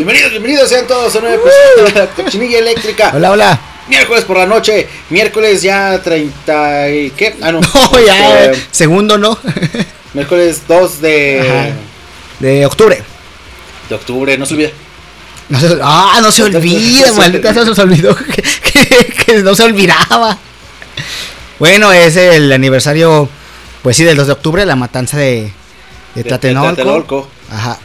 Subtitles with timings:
[0.00, 3.12] Bienvenidos, bienvenidos sean todos a un nuevo episodio de la cochinilla eléctrica.
[3.14, 3.60] Hola, hola.
[3.86, 7.36] Miércoles por la noche, miércoles ya 30 y ¿qué?
[7.42, 7.60] Ah, no.
[7.92, 9.38] No, ya, Este, segundo, ¿no?
[10.14, 11.76] miércoles 2 de, Ajá.
[12.38, 13.02] De octubre.
[13.90, 14.70] de octubre, no se olvida.
[15.50, 19.64] No se, ah, no se olvida, maldita se nos olvidó que, que- que no se
[19.64, 20.38] olvidaba.
[21.58, 23.28] Bueno, es el aniversario,
[23.82, 25.52] pues sí, del 2 de octubre, la matanza de, de
[26.14, 26.74] De- de Tlatelolco.
[26.74, 27.28] Tlatelolco.
[27.52, 27.78] Ajá.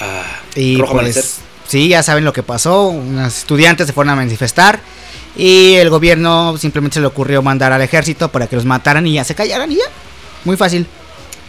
[0.00, 0.22] Ah,
[0.56, 1.22] Y rojo amanecer.
[1.70, 2.88] Sí, ya saben lo que pasó.
[2.88, 4.80] Unos estudiantes se fueron a manifestar.
[5.36, 9.14] Y el gobierno simplemente se le ocurrió mandar al ejército para que los mataran y
[9.14, 9.84] ya se callaran y ya.
[10.44, 10.86] Muy fácil.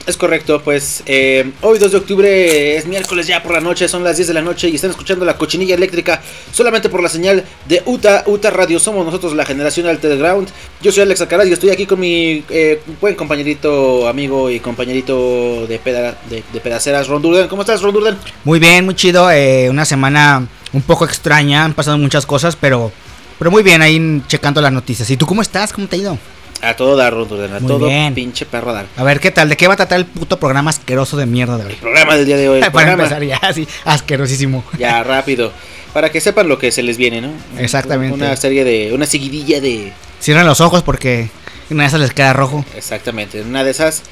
[0.08, 4.04] Es correcto, pues eh, hoy 2 de octubre es miércoles ya por la noche, son
[4.04, 6.22] las 10 de la noche y están escuchando la cochinilla eléctrica
[6.52, 8.80] solamente por la señal de UTA, UTA Radio.
[8.80, 10.50] Somos nosotros la generación Altered Ground.
[10.82, 15.68] Yo soy Alex Alcaraz y estoy aquí con mi eh, buen compañerito, amigo y compañerito
[15.68, 17.48] de, peda- de, de pedaceras, Ron Durden.
[17.48, 18.18] ¿Cómo estás, Ron Durden?
[18.44, 19.30] Muy bien, muy chido.
[19.30, 21.64] eh, una semana un poco extraña.
[21.64, 22.92] Han pasado muchas cosas, pero,
[23.38, 25.08] pero muy bien ahí checando las noticias.
[25.12, 25.72] ¿Y tú cómo estás?
[25.72, 26.18] ¿Cómo te ha ido?
[26.62, 28.14] A todo dar, Ron Durden, a Muy todo bien.
[28.14, 28.86] pinche perro dar.
[28.95, 29.50] A ver, ¿qué tal?
[29.50, 31.73] ¿De qué va a tratar el puto programa asqueroso de mierda de hoy?
[31.73, 32.59] Programa del día de hoy.
[32.62, 34.64] el Para programa- empezar ya, así, asquerosísimo.
[34.78, 35.52] Ya, rápido.
[35.94, 37.32] Para que sepan lo que se les viene, ¿no?
[37.58, 38.14] Exactamente.
[38.14, 38.92] Una serie de.
[38.94, 39.92] Una seguidilla de.
[40.22, 41.30] Cierran los ojos porque
[41.72, 42.64] una de esas les queda rojo.
[42.78, 43.42] Exactamente.
[43.42, 44.04] En una de esas.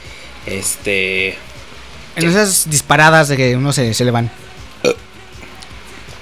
[0.45, 1.37] Este.
[2.15, 4.29] En esas disparadas de que uno se, se le van.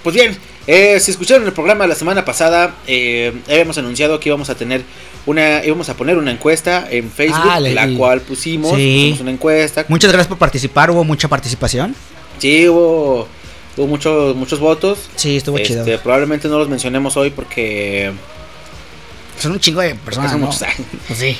[0.03, 0.37] Pues bien,
[0.67, 4.83] eh, si escucharon el programa la semana pasada, eh, habíamos anunciado que íbamos a tener
[5.25, 8.97] una, íbamos a poner una encuesta en Facebook, Ah, la cual pusimos, Sí.
[9.11, 9.85] pusimos una encuesta.
[9.87, 11.95] Muchas gracias por participar, hubo mucha participación.
[12.37, 13.27] Sí, hubo,
[13.77, 15.09] hubo muchos, muchos votos.
[15.15, 15.99] Sí, estuvo Este, chido.
[16.01, 18.11] Probablemente no los mencionemos hoy porque
[19.39, 20.31] Son un chingo de personas.
[20.31, 20.47] son ¿no?
[20.47, 20.63] muchos.
[21.07, 21.37] Pues sí.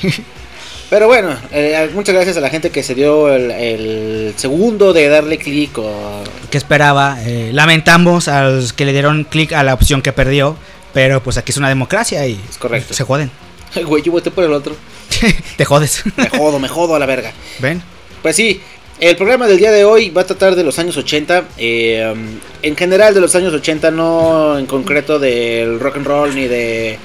[0.90, 5.08] Pero bueno, eh, muchas gracias a la gente que se dio el, el segundo de
[5.08, 7.18] darle clic o ¿Qué esperaba?
[7.26, 10.56] Eh, lamentamos a los que le dieron clic a la opción que perdió.
[10.94, 12.94] Pero pues aquí es una democracia y Es correcto.
[12.94, 13.30] se joden.
[13.74, 14.74] Ay, güey, yo voté por el otro.
[15.56, 16.02] Te jodes.
[16.16, 17.32] Me jodo, me jodo a la verga.
[17.58, 17.82] ¿Ven?
[18.22, 18.62] Pues sí,
[18.98, 21.44] el programa del día de hoy va a tratar de los años 80.
[21.58, 22.14] eh,
[22.62, 26.98] en general de los años 80, no en concreto del rock and roll ni de...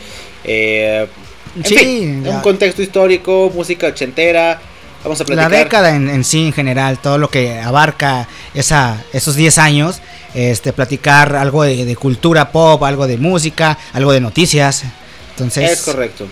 [0.45, 1.05] eh,
[1.55, 4.59] en Sí, fin, la- un contexto histórico, música ochentera.
[5.03, 5.51] Vamos a La platicar.
[5.51, 9.99] década en, en sí, en general, todo lo que abarca esa, esos 10 años,
[10.33, 14.83] este, platicar algo de, de cultura pop, algo de música, algo de noticias.
[15.31, 16.25] Entonces, Es correcto.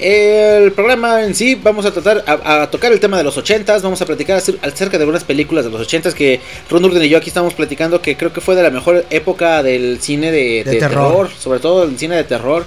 [0.00, 3.82] El programa en sí, vamos a tratar a, a tocar el tema de los 80s,
[3.82, 6.40] vamos a platicar acer- acerca de algunas películas de los 80s que
[6.70, 9.60] Ron Durden y yo aquí estamos platicando que creo que fue de la mejor época
[9.64, 11.08] del cine de, De de terror.
[11.26, 11.30] terror.
[11.36, 12.64] sobre todo el cine de terror,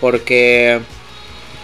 [0.00, 0.80] porque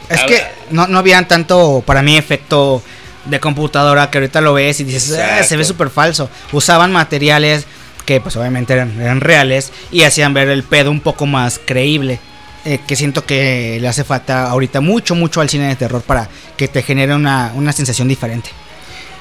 [0.08, 2.82] es que no, no habían tanto, para mí, efecto
[3.24, 6.30] de computadora que ahorita lo ves y dices, "Ah, se ve súper falso.
[6.52, 7.64] Usaban materiales
[8.04, 12.20] que pues obviamente eran, eran reales y hacían ver el pedo un poco más creíble.
[12.68, 16.28] eh, que siento que le hace falta ahorita mucho, mucho al cine de terror para
[16.56, 18.50] que te genere una, una sensación diferente.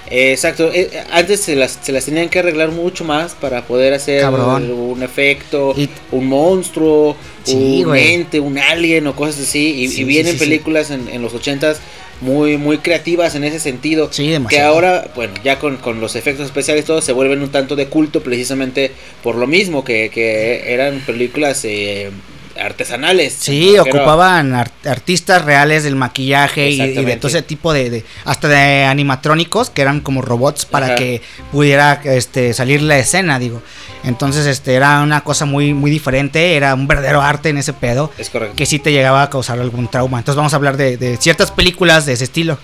[0.10, 3.94] Eh, exacto, eh, antes se las, se las tenían que arreglar mucho más para poder
[3.94, 4.72] hacer Cabrón.
[4.72, 8.14] un efecto, Y- un monstruo, Sí, un güey.
[8.14, 11.34] ente, un alien o cosas así, y, Sí, y vienen sí, películas en, en los
[11.34, 11.78] 80s
[12.22, 14.10] muy, muy creativas en ese sentido.
[14.50, 17.76] Que ahora, bueno, ya con, con los efectos especiales y todo, se vuelven un tanto
[17.76, 22.12] de culto precisamente por lo mismo, que, que eran películas eh,
[22.60, 23.34] artesanales.
[23.40, 28.06] Sí, ocupaban ar- artistas reales del maquillaje y, y de todo ese tipo de, de-
[28.26, 30.96] hasta de animatrónicos que eran como robots para Ajá.
[30.96, 31.22] que
[31.52, 33.62] pudiera este salir la escena, digo.
[34.04, 38.12] Entonces, este era una cosa muy muy diferente, era un verdadero arte en ese pedo
[38.18, 38.56] Es correcto.
[38.56, 40.20] que sí te llegaba a causar algún trauma.
[40.20, 42.58] Entonces, vamos a hablar de, de ciertas películas de ese estilo.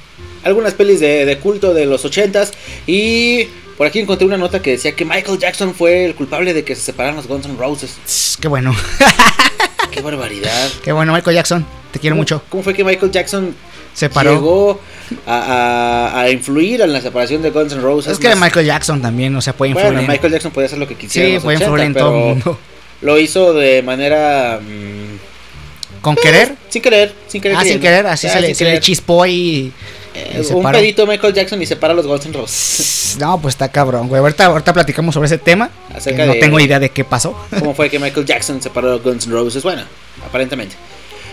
[0.44, 2.52] Algunas pelis de, de culto de los 80s
[2.88, 3.48] y...
[3.78, 6.76] Por aquí encontré una nota que decía que Michael Jackson fue el culpable de que
[6.76, 8.38] se separaran los Guns N' Roses.
[8.40, 8.76] Qué bueno.
[9.92, 10.70] ¡Qué barbaridad!
[10.84, 11.66] Qué bueno, Michael Jackson.
[11.92, 12.42] Te quiero ¿Cómo- mucho.
[12.50, 13.54] ¿Cómo fue que Michael Jackson
[13.94, 14.34] Se paró.
[14.36, 14.80] llegó
[15.28, 18.14] a, a- a influir en la separación de Guns N' Roses?
[18.14, 19.94] Es que Michael Jackson también, o sea, puede influir.
[19.94, 21.28] Bueno, Michael Jackson podía hacer lo que quisiera.
[21.28, 22.60] sí, puede 80, influir en todo el mundo.
[23.02, 24.60] Lo hizo de manera.
[24.62, 26.56] mm, ¿Con querer?
[26.70, 27.58] sin querer, sin querer.
[27.60, 29.72] Ah, sin querer, así Ah, se, le, se le chispó y,
[30.14, 33.18] Eh, un pedito Michael Jackson y separa los Guns N' Roses.
[33.20, 34.20] No, pues está cabrón, güey.
[34.20, 35.70] Ahorita, ahorita platicamos sobre ese tema.
[35.94, 37.36] Acerca que no de- tengo idea de qué pasó.
[37.60, 39.64] ¿Cómo fue que Michael Jackson separó los Guns N' Roses?
[39.64, 39.84] Bueno,
[40.26, 40.76] aparentemente.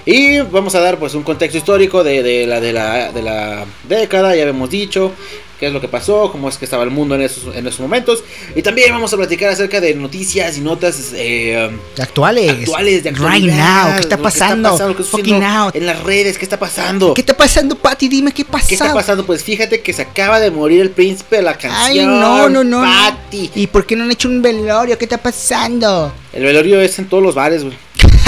[0.06, 3.64] Y vamos a dar pues un contexto histórico de, de la, de, la, de la
[3.88, 5.12] década, ya habíamos dicho
[5.58, 7.80] qué es lo que pasó, cómo es que estaba el mundo en esos, en esos
[7.80, 8.22] momentos.
[8.54, 11.70] Y también vamos a platicar acerca de noticias y notas eh,
[12.00, 12.50] Actuales.
[12.50, 13.84] actuales de Right actualidad.
[13.84, 13.94] now.
[13.94, 14.70] ¿Qué está lo que pasando?
[14.72, 15.70] pasando, qué está now.
[15.74, 17.14] En las redes, ¿qué está pasando?
[17.14, 18.08] ¿Qué está pasando, Patty?
[18.08, 18.68] Dime qué pasa.
[18.68, 19.26] ¿Qué está pasando?
[19.26, 21.74] Pues fíjate que se acaba de morir el príncipe de la canción.
[21.74, 22.82] Ay, no, no, no.
[22.82, 22.82] no.
[22.82, 23.50] Patty.
[23.54, 24.96] ¿Y por qué no han hecho un velorio?
[24.96, 26.12] ¿Qué está pasando?
[26.32, 27.76] El velorio es en todos los bares, güey.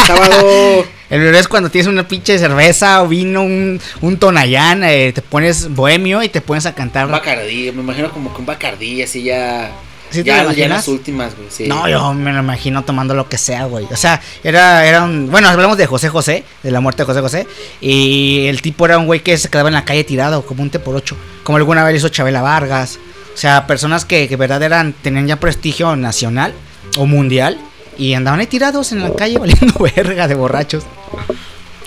[0.06, 0.84] Sábado.
[1.10, 5.68] El velorio es cuando tienes una pinche cerveza o vino, un, un eh, te pones
[5.68, 7.06] bohemio y te pones a cantar.
[7.06, 9.72] Un Bacardí, me imagino como que un Bacardí, así ya.
[10.10, 11.48] ¿Sí te ya, en las últimas, güey.
[11.50, 11.66] sí.
[11.66, 13.86] No, yo me lo imagino tomando lo que sea, güey.
[13.92, 15.30] O sea, era, era un...
[15.30, 17.46] Bueno, hablamos de José José, de la muerte de José José.
[17.80, 20.70] Y el tipo era un güey que se quedaba en la calle tirado, como un
[20.70, 21.16] té por ocho.
[21.44, 22.98] Como alguna vez hizo Chabela Vargas.
[23.32, 26.54] O sea, personas que, que verdad eran, tenían ya prestigio nacional
[26.98, 27.58] o mundial.
[28.00, 30.84] Y andaban ahí tirados en la calle valiendo verga de borrachos.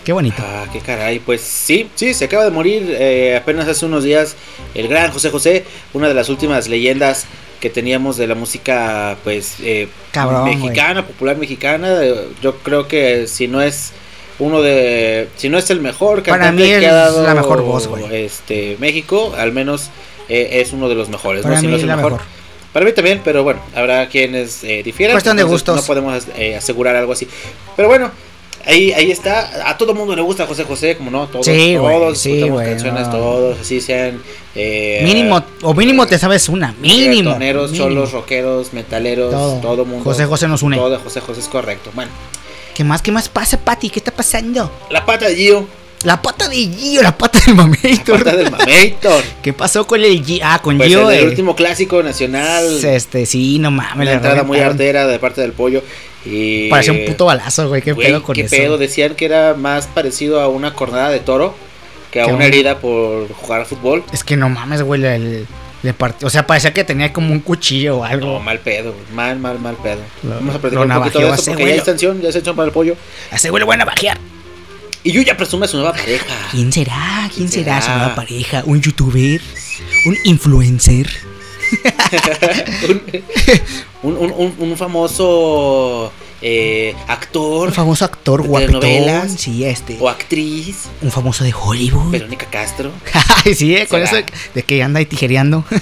[0.03, 0.35] Qué bonito.
[0.39, 4.35] Ah, qué caray, pues sí, sí, se acaba de morir eh, apenas hace unos días
[4.75, 5.63] el gran José José,
[5.93, 7.25] una de las últimas leyendas
[7.61, 12.03] que teníamos de la música, pues, eh, Cabrón, mexicana, popular mexicana.
[12.03, 13.93] eh, Yo creo que si no es
[14.39, 17.33] uno de, si no es el mejor Para cantante mí que es ha dado la
[17.35, 18.03] mejor voz, güey.
[18.13, 19.89] este México, al menos
[20.27, 21.43] eh, es uno de los mejores.
[21.43, 21.61] Para ¿no?
[21.61, 22.19] Si mí no es es el mejor.
[22.73, 25.13] Para mí también, pero bueno, habrá quienes eh, difieran.
[25.13, 25.75] Cuestión de gustos.
[25.75, 27.27] No podemos eh, asegurar algo así.
[27.75, 28.09] Pero bueno,
[28.65, 29.69] ahí, ahí está.
[29.69, 33.07] A todo mundo le gusta José José, como no, todos, Sí, todos sí, güey, canciones,
[33.07, 33.11] no.
[33.13, 34.19] todos, así sean.
[34.55, 37.37] eh, Mínimo, o mínimo te sabes una, mínimo.
[37.37, 37.67] mínimo.
[37.71, 39.59] cholos, rockeros, metaleros, Todo.
[39.61, 40.03] todo, mundo.
[40.03, 40.75] José José nos une.
[40.75, 41.91] Todo José José es correcto.
[41.93, 42.11] Bueno,
[42.73, 43.91] ¿Qué más, qué más pasa, Pati?
[43.91, 44.71] ¿Qué está pasando?
[44.89, 45.67] la pata de Gio,
[46.03, 48.13] La pata de Gio, la pata del la mamito.
[48.13, 49.23] pata del Mamator.
[49.41, 50.39] ¿Qué pasó con el Gio?
[50.43, 51.09] Ah, con Pues Gio.
[51.09, 52.83] el, eh, último clásico nacional.
[52.83, 53.95] Este, sí, no mames.
[53.95, 55.81] Una le entrada muy artera de parte del pollo.
[56.25, 57.81] Y Parecía un puto balazo, güey.
[57.81, 58.55] ¿Qué Güey, pedo con ¿qué eso?
[58.55, 58.77] pedo?
[58.77, 61.55] Decían que era más parecido a una cornada de toro
[62.11, 64.03] que a una un- herida por jugar al fútbol.
[64.13, 64.99] Es que no mames, güey.
[65.01, 65.45] Le,
[65.83, 68.25] le- partió- O sea, parecía que tenía como un cuchillo o algo.
[68.27, 69.99] No, mal pedo, mal, mal, mal pedo.
[70.23, 72.25] Lo- Vamos a lo platicar un poquito de eso porque ya hay extensión, ya hay
[72.27, 72.95] extensión para el pollo.
[73.31, 74.17] A ese güey le van a bajear.
[75.03, 76.33] Y Yuya presume su nueva pareja.
[76.51, 77.29] ¿Quién será?
[77.33, 78.63] ¿Quién ¿Quién será su nueva pareja?
[78.65, 79.41] ¿Un youtuber?
[80.05, 81.09] ¿Un influencer?
[84.03, 86.11] un, un, un, un famoso
[86.45, 89.37] eh, actor Un famoso actor guapetón.
[89.37, 89.97] Sí, este.
[89.99, 92.11] o actriz, Un famoso de Hollywood.
[92.11, 92.91] Verónica Castro.
[93.55, 95.65] Sí, eh, con eso de, de que anda ahí tijereando.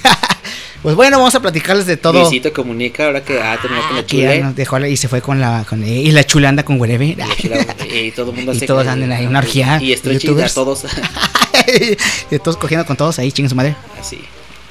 [0.81, 2.21] pues bueno, vamos a platicarles de todo.
[2.21, 4.39] Luisito comunica ahora que ha terminado con la chule.
[4.41, 7.07] nos dejó y se fue con la con, y la chula anda con wherever.
[7.07, 7.17] Y
[8.07, 10.49] Y todo el mundo Y hace todos que- andan ahí una orgía, Y stretching a
[10.49, 10.83] todos.
[12.29, 13.75] de todos cogiendo con todos ahí, chingue su madre.
[13.99, 14.19] Así.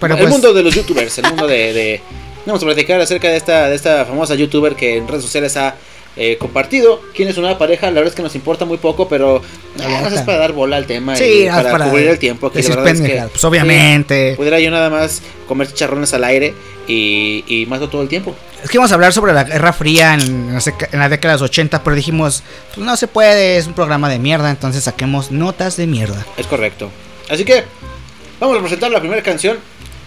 [0.00, 2.00] Pero el pues- mundo de los youtubers, el mundo de, de-
[2.46, 5.74] Vamos a platicar acerca de esta, de esta famosa youtuber que en redes sociales ha
[6.16, 7.86] eh, compartido quién es nueva pareja.
[7.86, 9.42] La verdad es que nos importa muy poco, pero
[9.76, 10.14] nada más neta.
[10.16, 12.48] es para dar bola al tema Sí, y para, para cubrir el tiempo.
[12.48, 13.22] Aquí, la verdad es que.
[13.30, 14.30] Pues, obviamente.
[14.30, 16.54] sí, pudiera yo nada más comer chicharrones al aire
[16.86, 18.34] y, y más de todo el tiempo.
[18.62, 20.58] Es que vamos a hablar sobre la Guerra Fría en,
[20.92, 22.42] la década de los 80, pero dijimos,
[22.74, 26.26] pues no se puede, es un programa de mierda, entonces saquemos notas de mierda.
[26.36, 26.90] Es correcto.
[27.30, 27.64] Así que
[28.38, 29.58] vamos a presentar la primera canción.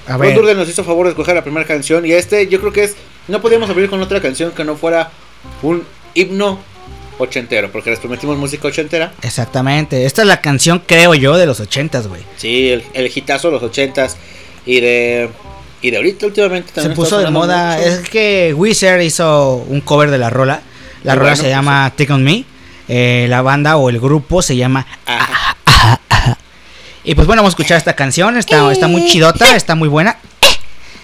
[0.08, 2.74] A ver, Durden nos hizo favor de escoger la primera canción y este yo creo
[2.74, 2.96] que es
[3.30, 5.12] no podíamos abrir con otra canción que no fuera
[5.62, 5.84] un
[6.16, 6.60] himno
[7.20, 9.14] ochentero porque les prometimos música ochentera.
[9.22, 12.22] exactamente, esta es la canción, creo yo, de los 80, güey.
[12.38, 14.18] Sí, el, el hitazo de los ochentas
[14.66, 15.30] y de
[15.82, 17.90] y de ahorita últimamente Se también puso está de moda, mucho.
[17.90, 20.62] es que Wizard hizo un cover de la rola,
[21.04, 22.46] la Muy rola bueno, se pues, llama Take On Me,
[22.88, 25.58] eh, la banda o el grupo se llama Ajá.
[27.06, 28.38] Y pues bueno, vamos a escuchar esta canción.
[28.38, 30.16] Está, está muy chidota, está muy buena.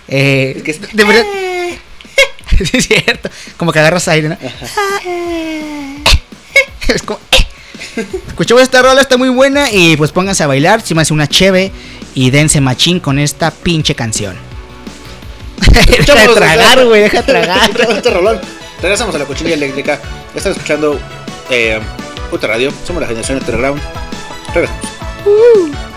[0.07, 1.23] Eh, Es que es- de verdad.
[2.57, 3.29] sí, es cierto.
[3.57, 4.37] Como que agarras aire, ¿no?
[6.87, 7.19] es como.
[8.27, 9.71] Escuchamos esta rola, está muy buena.
[9.71, 10.81] Y pues pónganse a bailar.
[10.81, 11.71] Si me hace una cheve.
[12.15, 14.35] Y dense machín con esta pinche canción.
[15.71, 17.69] deja de tragar, güey, deja de tragar.
[17.89, 18.39] Este rolón.
[18.81, 19.99] Regresamos a la cochinilla eléctrica.
[20.33, 20.99] Están escuchando
[21.49, 21.79] eh,
[22.29, 22.73] Puta Radio.
[22.85, 23.81] Somos la generación Underground.
[24.53, 24.89] Regresamos.
[25.23, 25.88] Talking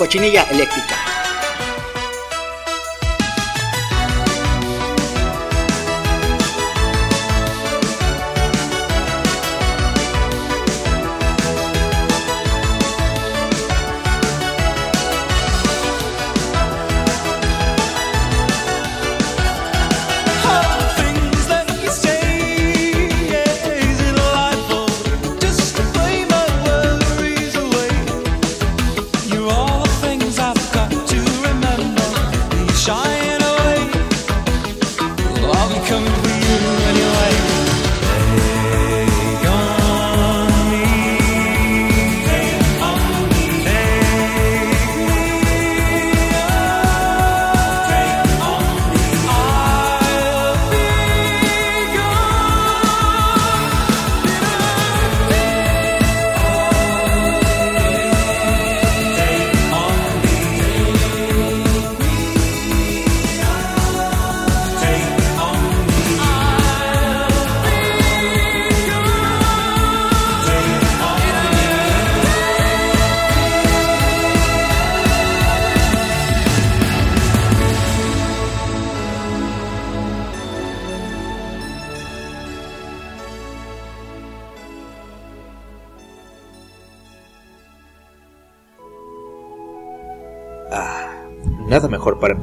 [0.00, 1.09] cochinilla eléctrica.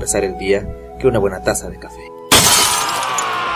[0.07, 0.65] Empezar el día
[0.97, 1.99] que una buena taza de café.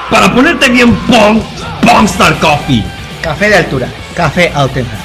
[0.10, 1.40] Para ponerte bien pong,
[1.82, 2.84] Pongstar Coffee.
[3.22, 5.01] Café de altura, café auténtico.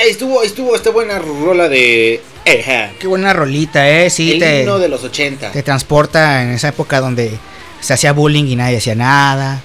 [0.00, 2.92] Está, estuvo, estuvo esta buena rola de Eja.
[2.98, 4.10] Qué buena rolita, eh.
[4.10, 5.52] Sí, el te, himno de los 80.
[5.52, 7.32] te transporta en esa época donde
[7.80, 9.62] se hacía bullying y nadie hacía nada.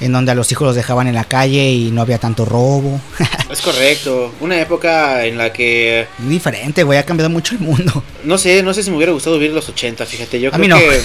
[0.00, 3.00] En donde a los hijos los dejaban en la calle y no había tanto robo.
[3.52, 4.32] Es correcto.
[4.40, 6.98] Una época en la que Muy diferente, güey.
[6.98, 8.02] Ha cambiado mucho el mundo.
[8.24, 10.60] no sé, no sé si me hubiera gustado vivir los 80, fíjate, yo A creo
[10.62, 10.78] mí no.
[10.78, 11.00] que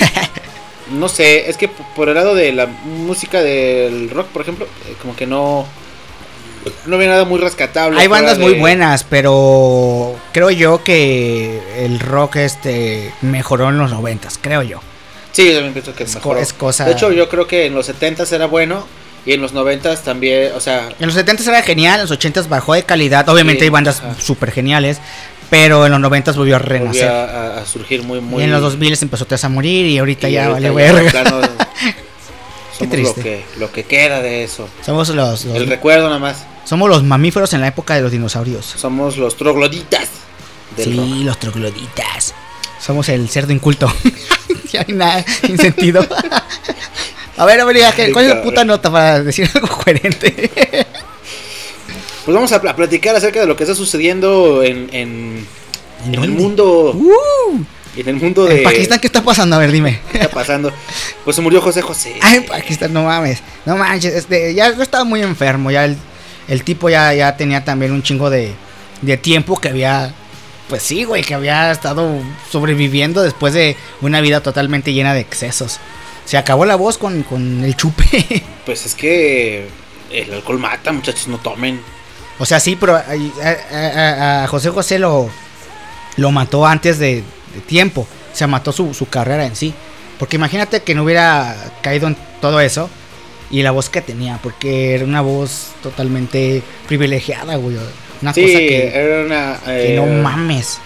[0.94, 4.94] no sé, es que por el lado de la música del rock, por ejemplo, eh,
[5.02, 5.68] como que no
[6.86, 8.00] no había nada muy rescatable.
[8.00, 13.92] Hay bandas de- muy buenas, pero creo yo que el rock este mejoró en los
[13.92, 14.80] noventas, creo yo.
[15.32, 16.40] Sí, yo también pienso que Es mejoró.
[16.40, 18.86] es cosa- De hecho, yo creo que en los 70s era bueno
[19.26, 22.42] y en los 90s también, o sea, En los 70 era genial, en los 80
[22.44, 23.28] bajó de calidad.
[23.30, 25.00] Obviamente Sí, hay bandas súper geniales,
[25.50, 27.08] pero en los 90 volvió a volvió renacer.
[27.10, 30.34] a, a surgir muy muy Y en los 2000 empezó a morir y ahorita y
[30.34, 31.24] ya vale verga.
[32.78, 33.22] somos lo triste.
[33.22, 34.68] que lo que queda de eso.
[34.86, 36.46] Somos los, los- El recuerdo nada más.
[36.66, 38.66] somos los mamíferos en la época de los dinosaurios.
[38.66, 40.08] Somos los trogloditas
[40.78, 41.08] sí, rock.
[41.26, 42.34] los trogloditas.
[42.80, 43.92] Somos el cerdo inculto.
[44.72, 46.06] ya hay nada sin sentido.
[47.38, 50.52] a ver, a ver, ya, ¿qué- ¿cuál es la puta nota para decir algo coherente?
[52.26, 55.48] Pues vamos a, pl- a platicar acerca de lo que está sucediendo en, en,
[56.06, 56.92] en el mundo.
[56.94, 57.60] Uh,
[57.98, 58.60] En el mundo de.
[58.60, 59.56] en Pakistán, ¿qué está pasando?
[59.56, 60.00] A ver, dime.
[60.12, 60.72] ¿Qué está pasando?
[61.24, 62.16] Pues se murió José José.
[62.22, 63.40] Ay, en Pakistán, no mames.
[63.66, 65.72] No manches, este, ya estaba muy enfermo.
[65.72, 65.98] Ya el,
[66.48, 68.54] el tipo ya, ya tenía también un chingo de,
[69.02, 70.14] de tiempo que había.
[70.70, 72.12] Pues sí, güey, que había estado
[72.52, 75.80] sobreviviendo después de una vida totalmente llena de excesos.
[76.26, 78.04] Se acabó la voz con, con el chupe.
[78.66, 79.70] Pues es que
[80.12, 81.80] el alcohol mata, muchachos, no tomen.
[82.38, 85.30] o sea, sí, pero a, a- a- a José José lo,
[86.18, 87.24] lo mató antes de,
[87.54, 88.08] de tiempo.
[88.34, 89.74] Se mató su, su carrera en sí.
[90.20, 92.90] Porque imagínate que no hubiera caído en todo eso.
[93.50, 97.78] Y la voz que tenía, porque era una voz totalmente privilegiada, güey.
[98.22, 99.60] Una Sí, cosa que, era una.
[99.64, 100.80] que eh, no mames.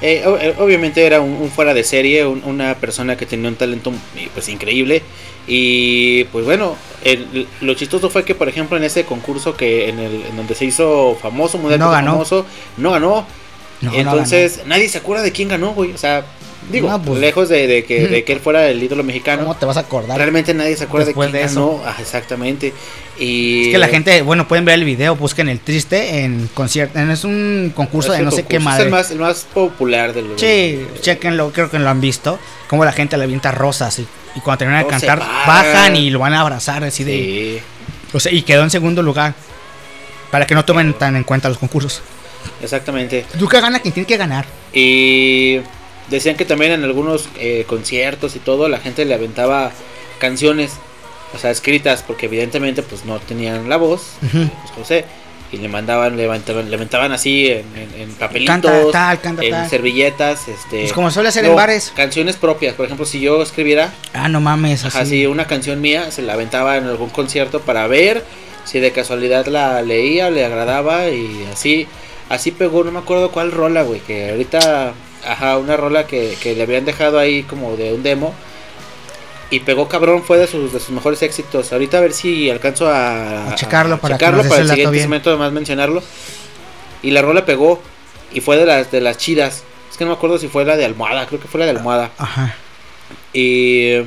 [0.00, 3.56] eh, eh, obviamente era un, un fuera de serie, un- una persona que tenía un
[3.56, 5.02] talento eh, pues increíble.
[5.46, 9.98] Y pues bueno, el- lo chistoso fue que, por ejemplo, en ese concurso que en,
[9.98, 13.26] el, en donde se hizo famoso, mundialmente No famoso, no ganó.
[13.84, 15.92] No, no Entonces, nadie se acuerda de quién ganó, güey.
[15.92, 16.24] O sea,
[16.70, 17.20] digo, No, pues.
[17.20, 19.42] lejos de, de que, de que él fuera el ídolo mexicano.
[19.42, 20.16] ¿Cómo te vas a acordar?
[20.18, 21.78] Realmente nadie se acuerda de quién de eso.
[21.78, 21.82] ganó.
[21.86, 22.72] Ah, exactamente.
[23.18, 26.98] Y Es que la gente, bueno, pueden ver el video, busquen el triste en concierto.
[26.98, 28.82] Es un concurso es de no sé qué madre.
[28.82, 30.40] Es el más, el más popular de los.
[30.40, 32.38] Sí, chequenlo, creo que lo han visto.
[32.68, 36.18] Como la gente le avienta rosas y, y cuando terminan de cantar, bajan y lo
[36.18, 37.62] van a abrazar así de.
[38.12, 39.34] O sea, y quedó en segundo lugar.
[40.32, 42.02] Para que no tomen tan en cuenta los concursos.
[42.62, 43.24] Exactamente.
[43.38, 44.44] Nunca gana quien tiene que ganar.
[44.72, 45.60] Y
[46.10, 49.70] decían que también en algunos eh, conciertos y todo la gente le aventaba
[50.18, 50.72] canciones,
[51.34, 54.48] o sea, escritas, porque evidentemente pues no tenían la voz, Ujú.
[54.48, 55.04] pues José,
[55.52, 59.50] y le mandaban, levantaban, le aventaban así en, en- en papelitos, Canta tal, canta en
[59.52, 59.70] tal.
[59.70, 60.80] servilletas, este...
[60.80, 61.92] Pues como suele hacer en no, bares.
[61.94, 64.98] Canciones propias, por ejemplo, si yo escribiera Ah, no mames, así.
[64.98, 68.24] así una canción mía, se la aventaba en algún concierto para ver
[68.64, 71.86] si de casualidad la leía, le agradaba y así,
[72.28, 74.92] así pegó, no me acuerdo cuál rola, güey, que ahorita,
[75.26, 78.34] ajá, una rola que, que le habían dejado ahí como de un demo
[79.50, 81.72] y pegó cabrón, fue de sus, de sus mejores éxitos.
[81.72, 85.02] Ahorita a ver si alcanzo a, A checarlo para que checarlo para el siguiente bien.
[85.02, 86.02] segmento más mencionarlo.
[87.02, 87.80] Y la rola pegó
[88.32, 89.62] y fue de las de las chidas.
[89.90, 91.72] Es que no me acuerdo si fue la de almohada, creo que fue la de
[91.72, 92.10] almohada.
[92.18, 92.56] Ajá.
[93.32, 93.98] Y,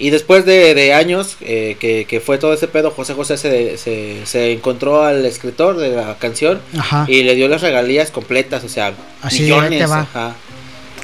[0.00, 3.76] y después de, de años eh, que, que fue todo ese pedo, José José se,
[3.78, 7.04] se, se encontró al escritor de la canción Ajá.
[7.06, 9.78] y le dio las regalías completas, o sea, Así, millones.
[9.78, 10.00] te va.
[10.00, 10.34] ajá.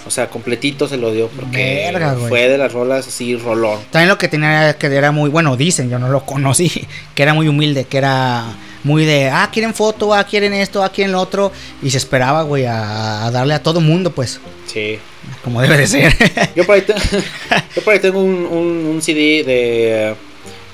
[0.06, 3.80] O sea, completito se lo dio porque Verga, fue de las rolas así rolón.
[3.90, 6.70] También lo que tenía que era muy, bueno, dicen, yo no lo conocí,
[7.14, 8.44] que era muy humilde, que era
[8.84, 11.50] muy de, ah, quieren foto, ah, quieren esto, ah, quieren lo otro,
[11.82, 14.38] y se esperaba, güey, a, a darle a todo mundo, pues,
[14.72, 14.98] Sí.
[15.42, 16.14] como debe de ser.
[16.54, 16.94] Yo por ahí, te-
[17.74, 20.14] yo por ahí tengo un, un, un CD de...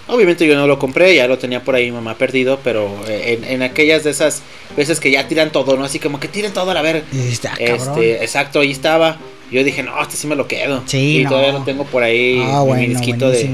[0.08, 3.38] Obviamente yo no lo compré, ya lo tenía por ahí mi mamá perdido, pero eh,
[3.38, 4.42] en, en aquellas de esas
[4.76, 5.84] veces que ya tiran todo, ¿no?
[5.84, 7.54] Así como que tiren todo a la dijiste, ah.
[7.58, 9.18] Este, exacto, ahí estaba.
[9.50, 10.82] Yo dije, no, este sí me lo quedo.
[10.86, 11.30] Sí, y no.
[11.30, 13.48] todavía lo tengo por ahí, Ah, mi bueno, disquito de,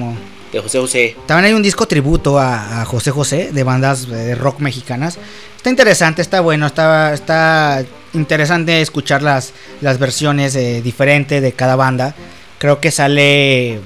[0.62, 1.16] José José.
[1.26, 5.18] También hay un disco tributo a, a José José de bandas de rock mexicanas.
[5.56, 7.84] Está interesante, está bueno, está, está
[8.14, 12.14] interesante escuchar las, las versiones eh, diferentes de cada banda.
[12.58, 13.80] Creo que sale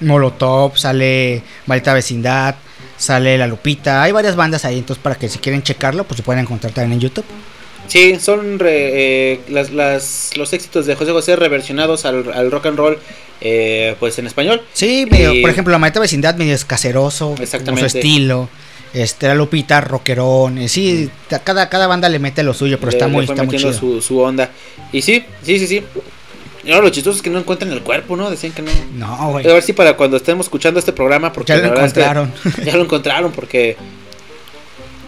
[0.00, 2.54] Molotov, sale Maldita Vecindad,
[2.96, 4.02] sale La Lupita.
[4.02, 6.94] Hay varias bandas ahí, entonces para que si quieren checarlo, pues se pueden encontrar también
[6.94, 7.24] en YouTube.
[7.88, 12.66] Sí, son re- eh, las, las, los éxitos de José José reversionados al, al rock
[12.66, 12.98] and roll,
[13.40, 14.62] eh, pues en español.
[14.72, 17.88] Sí, medio- Y- por ejemplo, La Maldita Vecindad medio es caseroso, Exactamente.
[17.90, 18.48] su estilo.
[18.92, 20.58] Este, La Lupita, rockerón.
[20.58, 23.42] eh, sí, ta- cada, cada banda le mete lo suyo, pero Le- está muy, está
[23.42, 23.72] muy chido.
[23.72, 24.50] su, su onda.
[24.92, 25.82] Y sí, sí, sí, sí.
[26.64, 28.30] Y ahora lo chistoso es que no encuentran el cuerpo, ¿no?
[28.30, 28.70] Decían que no.
[28.94, 29.48] No, güey.
[29.48, 32.00] A ver si para cuando estemos escuchando este programa, porque Ya lo verdad es que
[32.00, 32.32] encontraron.
[32.64, 33.76] ya lo encontraron, porque.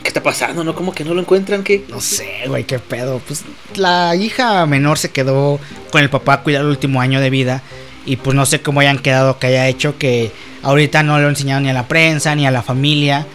[0.02, 0.74] ¿Qué está pasando, no?
[0.74, 1.62] ¿Cómo que no lo encuentran?
[1.62, 1.84] ¿Qué?
[1.88, 3.20] No sé, güey, qué pedo.
[3.26, 3.44] Pues
[3.76, 5.60] la hija menor se quedó
[5.90, 7.62] con el papá a cuidar el último año de vida.
[8.04, 11.62] Y pues no sé cómo hayan quedado, que haya hecho que ahorita no lo enseñaron
[11.62, 13.26] ni a la prensa, ni a la familia.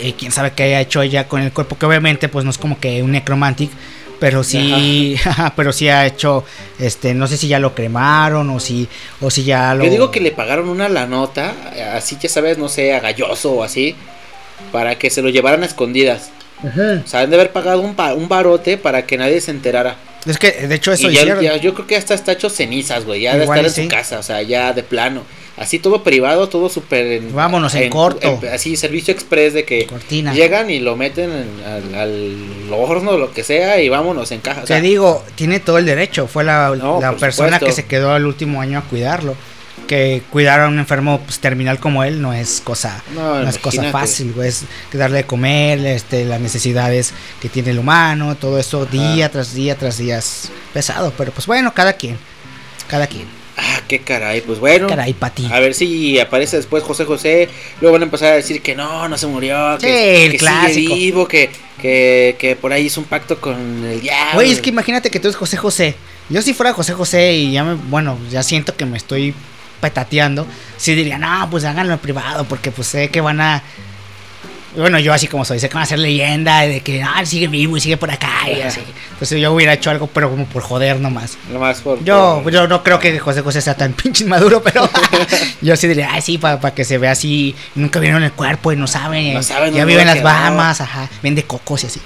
[0.00, 2.58] Eh, quién sabe qué haya hecho ella con el cuerpo, que obviamente pues no es
[2.58, 3.70] como que un necromantic.
[4.20, 5.16] Pero sí,
[5.56, 6.44] pero sí ha hecho,
[6.78, 8.86] este, no sé si ya lo cremaron o si,
[9.20, 9.84] o si ya lo...
[9.84, 11.54] Yo digo que le pagaron una la nota,
[11.94, 13.96] así ya sabes, no sé, a Galloso o así,
[14.70, 16.30] para que se lo llevaran a escondidas.
[16.62, 17.00] Ujú.
[17.02, 19.96] O sea, han de haber pagado un, un barote para que nadie se enterara.
[20.26, 23.22] Es que de hecho eso y ya, yo creo que hasta está hecho cenizas, güey,
[23.22, 23.82] ya de estar en sí.
[23.84, 25.22] su casa, o sea, ya de plano.
[25.60, 27.20] Así todo privado, todo súper...
[27.32, 28.40] Vámonos, en corto.
[28.50, 30.32] así, servicio express de que Cortina.
[30.32, 34.62] llegan y lo meten en- al, al horno, lo que sea, y vámonos en caja.
[34.62, 36.26] O sea, Te digo, tiene todo el derecho.
[36.26, 37.66] Fue la, No, la persona supuesto.
[37.66, 39.36] que se quedó el último año a cuidarlo.
[39.86, 43.58] Que cuidar a un enfermo pues, terminal como él no es cosa, No, no, es
[43.58, 44.48] cosa fácil, güey.
[44.48, 49.52] Es darle de comer, este, las necesidades que tiene el humano, todo eso día tras
[49.52, 51.12] día tras día es pesado.
[51.18, 52.16] Pero pues bueno, cada quien.
[52.88, 53.26] Cada quien.
[53.62, 54.86] Ah, qué caray, pues bueno.
[54.88, 55.46] Caray, pa' ti.
[55.52, 57.48] A ver si aparece después José José.
[57.80, 59.76] Luego van a empezar a decir que no, no se murió.
[59.78, 60.72] Que, Sí, el que clásico.
[60.72, 64.34] sigue vivo, que, que, que por ahí hizo un pacto con el diablo.
[64.34, 65.94] Güey, es que imagínate que tú eres José José.
[66.30, 69.34] Yo si fuera José José y ya me, bueno, ya siento que me estoy
[69.80, 70.46] petateando,
[70.76, 73.62] sí diría, no, pues háganlo en privado, porque pues sé que van a...
[74.76, 77.48] Bueno, yo así como soy, sé que van a hacer leyenda de que, ah, sigue
[77.48, 78.80] vivo y sigue por acá y así.
[79.12, 81.36] Entonces yo hubiera hecho algo, pero como por joder nomás.
[81.52, 84.88] Nomás por, Yo, por- yo no creo que José José sea tan pinche inmaduro, pero
[85.60, 87.54] yo sí diría, ay, sí, para que se vea así.
[87.74, 89.34] Nunca vieron el cuerpo y no saben.
[89.34, 90.22] No saben ya viven va las.
[90.22, 91.08] Bahamas, ajá.
[91.22, 92.00] Vende cocos y así.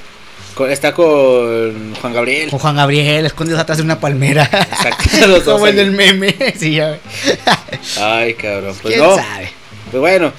[0.54, 2.48] con- está con Juan Gabriel.
[2.48, 4.44] Con Juan Gabriel, escondidos atrás de una palmera.
[4.44, 6.34] Exacto, los Como el del meme.
[6.58, 6.96] Sí, ya.
[8.00, 8.74] Ay, cabrón.
[8.80, 9.16] Pues ¿Quién no.
[9.16, 9.50] sabe?
[9.90, 10.32] Pues bueno.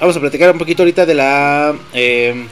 [0.00, 1.74] Vamos a platicar un poquito ahorita de la.
[1.92, 2.46] eh,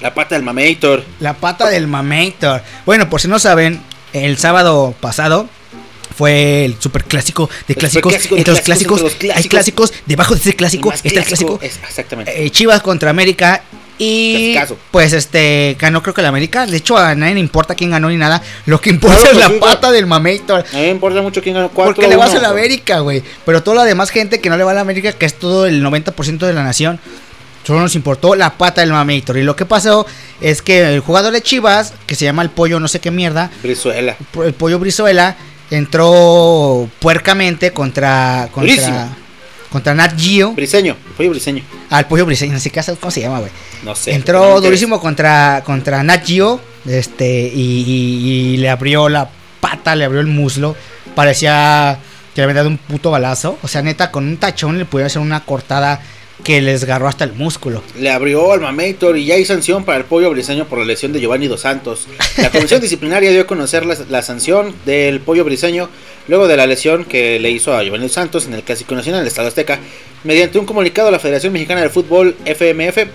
[0.00, 1.04] la pata del Mamator.
[1.20, 2.62] La pata del Mamator.
[2.84, 3.80] Bueno, por si no saben,
[4.12, 5.48] el sábado pasado
[6.12, 8.12] fue el super clásico de clásicos.
[8.12, 9.92] de Entre los clásicos, clásicos, entre los hay clásicos.
[10.06, 11.58] Debajo de ese clásico está el clásico.
[11.62, 12.44] es- exactamente.
[12.44, 13.62] eh, Chivas contra América.
[13.98, 14.56] Y
[14.90, 16.66] pues este ganó creo que la América.
[16.66, 18.42] De hecho a nadie le importa quién ganó ni nada.
[18.66, 20.64] Lo que importa Claro es que la sí, pata del Mamator.
[20.72, 23.22] A mí me importa mucho quién ganó 4 Porque le vas a la América, güey.
[23.46, 25.66] Pero toda la demás gente que no le va a la América, que es todo
[25.66, 26.98] el 90% de la nación,
[27.64, 29.36] Solo nos importó la pata del Mamator.
[29.38, 30.04] Y lo que pasó
[30.40, 33.52] es que el jugador de Chivas, que se llama el pollo no sé qué mierda,
[33.62, 34.16] Brizuela.
[34.44, 35.36] el pollo Brizuela,
[35.76, 39.16] entró puercamente contra contra, Durísimo.
[39.70, 40.52] contra Nat Geo.
[40.52, 40.96] Briseño.
[41.16, 41.62] Pollo briseño.
[41.90, 43.50] Al pollo Briseño, sé qué hace- cómo se llama, güey.
[43.84, 44.12] No sé.
[44.14, 49.28] Entró durísimo contra, contra Nat Geo, este, y, y- y le abrió la
[49.60, 50.74] pata, le abrió el muslo.
[51.14, 51.98] Parecía
[52.34, 53.58] que le habían dado un puto balazo.
[53.62, 56.00] O sea, neta, con un tachón le pudiera hacer una cortada
[56.44, 57.82] que les desgarró hasta el músculo.
[57.98, 61.12] Le abrió al Mamator y ya hay sanción para el pollo briseño por la lesión
[61.12, 62.08] de Giovanni Dos Santos.
[62.36, 65.88] La comisión disciplinaria dio a conocer la, la sanción del pollo briseño
[66.28, 69.20] luego de la lesión que le hizo a Giovanni Dos Santos en el Clásico Nacional
[69.20, 69.78] del Estado Azteca.
[70.24, 73.08] Mediante un comunicado, la Federación Mexicana del Fútbol, FMF,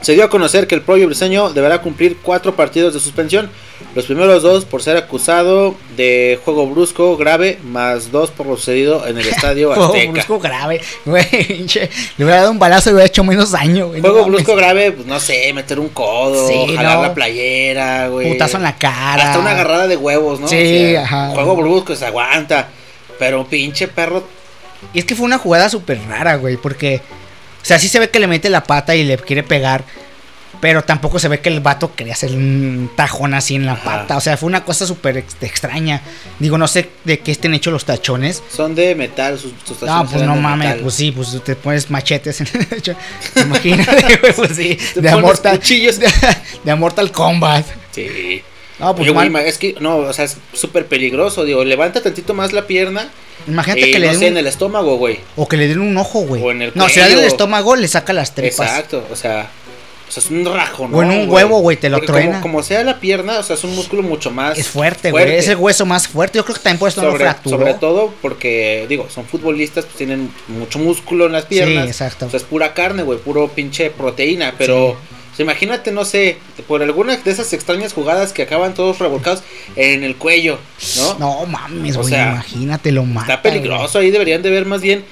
[0.00, 3.50] se dio a conocer que el pollo briseño deberá cumplir cuatro partidos de suspensión.
[3.94, 9.06] Los primeros dos por ser acusado de juego brusco grave, más dos por lo sucedido
[9.06, 10.12] en el Estadio Juego Azteca.
[10.12, 11.24] brusco grave, güey.
[11.46, 14.00] pinche, Le hubiera dado un balazo y hubiera hecho menos daño, güey.
[14.00, 14.34] no Juego mames.
[14.44, 17.02] brusco grave, pues no sé, meter un codo, Sí, jalar no.
[17.02, 18.32] la playera, güey.
[18.32, 19.24] Putazo en la cara.
[19.28, 20.46] Hasta una agarrada de huevos, ¿no?
[20.48, 21.30] Sí, ajá.
[21.30, 22.68] Juego brusco, se aguanta.
[23.18, 24.22] Pero pinche perro,
[24.94, 27.00] Y es que fue una jugada súper rara, güey, porque...
[27.62, 29.84] O sea, sí se ve que le mete la pata y le quiere pegar,
[30.60, 33.84] pero tampoco se ve que el vato quería hacer un tajón así en la Ajá.
[33.84, 34.16] pata.
[34.16, 36.02] O sea, fue una cosa súper ex- extraña.
[36.38, 38.42] Digo, no sé de qué estén hechos los tachones.
[38.54, 40.82] son de metal, sus, sus No, tachones pues no de mames, metal.
[40.82, 42.96] pues sí, pues te pones machetes en el.
[43.44, 44.78] Imagínate, pues sí.
[44.96, 45.98] De Mortal, cuchillos.
[46.00, 46.08] de,
[46.64, 47.64] de Mortal Kombat.
[47.92, 48.42] Sí.
[48.80, 52.34] No, pues Oye, güey, es que, no, o sea, es súper peligroso, digo, levanta tantito
[52.34, 53.08] más la pierna.
[53.46, 55.20] Imagínate que le no den sé, un- en el estómago, güey.
[55.36, 56.42] O que le den un ojo, güey.
[56.42, 58.68] O en el No, si le dan en el estómago, le saca las tripas.
[58.68, 59.50] Exacto, o sea,
[60.08, 60.98] o sea, es un rajo, ¿no?
[60.98, 62.40] O en un huevo, güey, te lo Porque como- truena.
[62.40, 64.58] Como, sea la pierna, o sea, es un músculo mucho más.
[64.58, 65.36] Es fuerte, güey.
[65.36, 66.38] Es el hueso más fuerte.
[66.38, 67.58] Yo creo que también por eso no lo sobre, fracturó.
[67.58, 71.84] sobre todo porque, digo, son futbolistas, pues tienen mucho músculo en las piernas.
[71.84, 72.26] Sí, exacto.
[72.26, 74.54] O sea, es pura carne, güey, puro pinche proteína.
[74.58, 74.96] Pero,
[75.32, 76.38] o sea, imagínate, no sé,
[76.68, 79.42] por alguna de esas extrañas jugadas que acaban todos revolcados
[79.76, 80.58] en el cuello,
[80.98, 81.18] ¿no?
[81.18, 82.12] No mames, O güey.
[82.14, 83.32] sea, imagínate lo mata.
[83.34, 85.04] Está peligroso, ahí deberían de ver más bien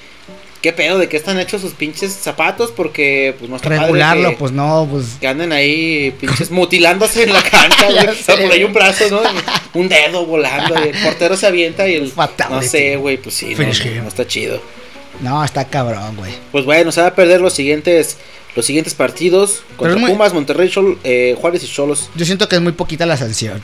[0.61, 4.31] qué pedo, de qué están hechos sus pinches zapatos, porque, pues no está padre Regularlo,
[4.31, 5.05] que- pues no, pues.
[5.21, 8.07] que anden ahí pinches mutilándose en la cancha, güey.
[8.07, 9.21] O sea, por ahí un brazo, ¿no?
[9.73, 12.55] Un dedo volando y el portero se avienta y el Fatality.
[12.55, 13.63] no sé, güey, pues sí, no,
[14.03, 14.61] no está chido.
[15.21, 16.33] No, está cabrón, güey.
[16.51, 18.17] Pues bueno, se va a perder los siguientes
[18.55, 22.09] los siguientes partidos contra muy- Pumas, Monterrey, Chol- eh, Juárez y Cholos.
[22.15, 23.61] Yo siento que es muy poquita la sanción.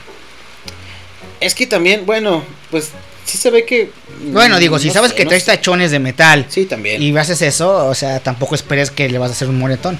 [1.40, 2.90] Es que también, bueno, pues
[3.24, 3.90] sí se ve que
[4.26, 5.52] Bueno, digo, mm, si sabes sé, que no traes sé.
[5.52, 7.02] tachones de metal Sí, también.
[7.02, 9.98] y haces eso, o sea, tampoco esperes que le vas a hacer un moretón.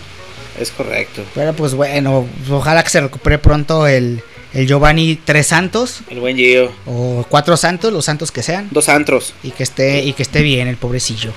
[0.59, 1.23] Es correcto.
[1.35, 4.23] Pero pues bueno, ojalá que se recupere pronto el,
[4.55, 6.73] el Giovanni Tres Santos El buen Gio.
[6.87, 9.35] o Cuatro Santos, los santos que sean, Dos antros.
[9.43, 11.33] y que esté y que esté bien el pobrecillo,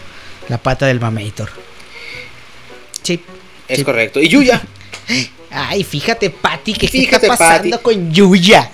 [0.48, 1.50] la pata del Mamator.
[3.04, 3.20] Sí.
[3.70, 3.84] Es sí.
[3.84, 4.20] correcto.
[4.20, 4.62] Y Yuya.
[5.52, 7.84] Ay, fíjate, Patty, ¿qué, Fíjate, está pasando Patty.
[7.84, 8.70] con Yuya?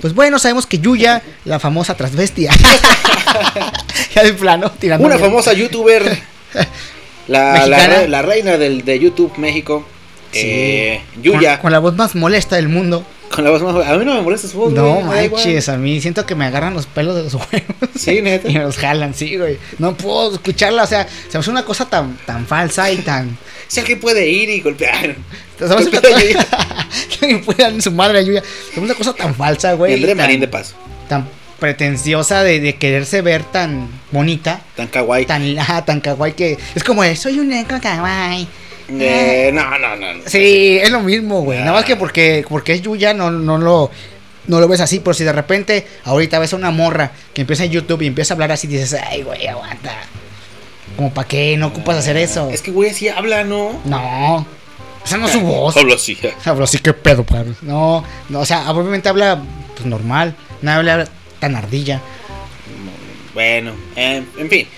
[0.00, 2.52] Pues bueno, sabemos que Yuya, la famosa transvestia.
[4.14, 5.06] ya de plano, tirando.
[5.06, 6.20] Una famosa youtuber.
[7.26, 9.86] La, la, reina del, de YouTube México.
[10.30, 10.40] Sí.
[10.44, 11.52] Eh, Yuya.
[11.52, 13.04] Con, con la voz más molesta del mundo.
[13.34, 13.74] Con la voz más.
[13.86, 15.30] A mí no me molesta su voz, no igual.
[15.30, 17.50] manches, a mí siento que me agarran los pelos de los huevos.
[17.98, 18.48] Sí, neta.
[18.48, 19.58] y me los jalan, sí, güey.
[19.78, 23.36] No puedo escucharla, o sea, se me hace una cosa tan, tan falsa y tan.
[23.66, 25.16] Si alguien puede ir y golpear.
[25.58, 26.46] Yuya.
[27.18, 28.42] que puede dar en su madre a Yuya.
[28.42, 29.94] Se me hace una cosa tan falsa, güey.
[29.94, 30.74] André Marín de Paz.
[31.08, 31.26] tan
[31.58, 35.24] pretenciosa de, de quererse ver tan bonita, Tan kawaii.
[35.24, 38.46] tan ah, tan kawaii que es como soy un negro kawaii.
[38.88, 40.14] Eh, no, no, no.
[40.14, 40.22] no.
[40.26, 41.60] Sí, es lo mismo, güey.
[41.60, 43.90] Nada más que porque porque es Yuya no no lo
[44.46, 47.64] no lo ves así, pero si de repente ahorita ves a una morra que empieza
[47.64, 49.92] en YouTube y empieza a hablar así dices, "Ay, güey, aguanta."
[50.96, 52.50] Como para qué no ocupas hacer eso.
[52.50, 53.80] Es que, güey, así habla, ¿no?
[53.84, 54.46] No.
[55.04, 55.76] Esa no es su voz.
[55.76, 56.16] Hablo así.
[56.22, 56.34] ya.
[56.50, 57.52] Habla así, qué pedo, padre.
[57.62, 59.42] No, no, o sea, obviamente habla
[59.74, 60.36] pues normal.
[60.62, 61.08] No habla
[61.40, 62.00] tan ardilla.
[63.34, 64.68] Bueno, eh, en fin.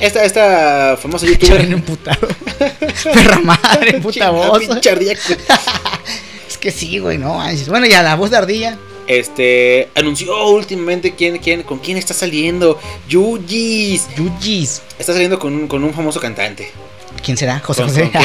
[0.00, 1.60] Esta, esta famosa youtuber.
[1.60, 2.28] emputado.
[3.04, 4.58] Perra madre, puta voz.
[4.60, 5.14] pinche ardilla.
[6.48, 7.34] Es que sí, güey, no.
[7.34, 7.68] manches.
[7.68, 8.78] Bueno, ya la voz de ardilla.
[9.08, 12.78] Este anunció últimamente quién, quién, con quién está saliendo.
[13.08, 14.06] Yujis.
[14.16, 14.82] Yujis.
[14.98, 16.70] Está saliendo con un, con un famoso cantante.
[17.24, 17.58] ¿Quién será?
[17.60, 18.10] José Con- José.
[18.12, 18.22] con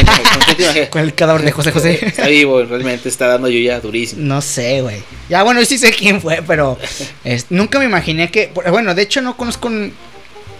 [0.55, 1.99] quién- el cadáver de José José.
[2.05, 4.21] Está vivo, realmente está dando Yuya durísimo.
[4.23, 5.01] No sé, güey.
[5.29, 6.77] Ya, bueno, yo sí sé quién fue, pero
[7.23, 8.51] es- nunca me imaginé que.
[8.69, 9.71] Bueno, de hecho, no conozco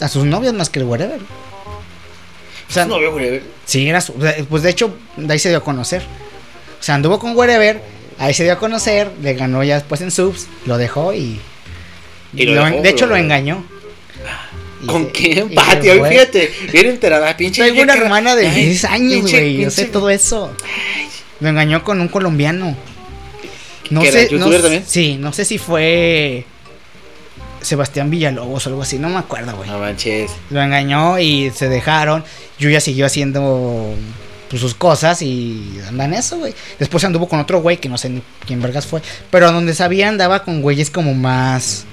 [0.02, 1.20] a sus novias más que el whatever.
[2.70, 3.42] O sea, no veo, güey.
[3.66, 4.14] Sí, era su-
[4.50, 6.02] pues de hecho, de ahí se dio a conocer.
[6.80, 7.82] O sea, anduvo con Wherever,
[8.18, 11.40] ahí se dio a conocer, le ganó ya después en subs, lo dejó y.
[12.34, 13.64] ¿Y lo lo- dejó, de hecho, lo- engañó.
[14.88, 15.92] ¿Con se- qué empate?
[16.00, 17.64] Hoy fíjate, bien enterada, pinche.
[17.64, 19.58] Tengo una hermana de Ay, 10 años, güey.
[19.58, 20.56] Yo sé todo eso.
[21.40, 22.76] Lo engañó con un colombiano.
[23.92, 24.26] No ¿Que era sé.
[24.32, 24.84] no youtuber s- también?
[24.88, 26.46] Sí, no sé si fue.
[27.62, 29.70] Sebastián Villalobos o algo así, no me acuerdo, güey.
[29.70, 30.32] No manches.
[30.50, 32.24] Lo engañó y se dejaron.
[32.60, 33.94] Yuya siguió haciendo
[34.50, 36.54] pues, sus cosas y anda en eso, güey.
[36.80, 39.02] Después anduvo con otro güey que no sé ni quién vergas fue.
[39.30, 41.86] Pero donde sabía andaba con güeyes como más.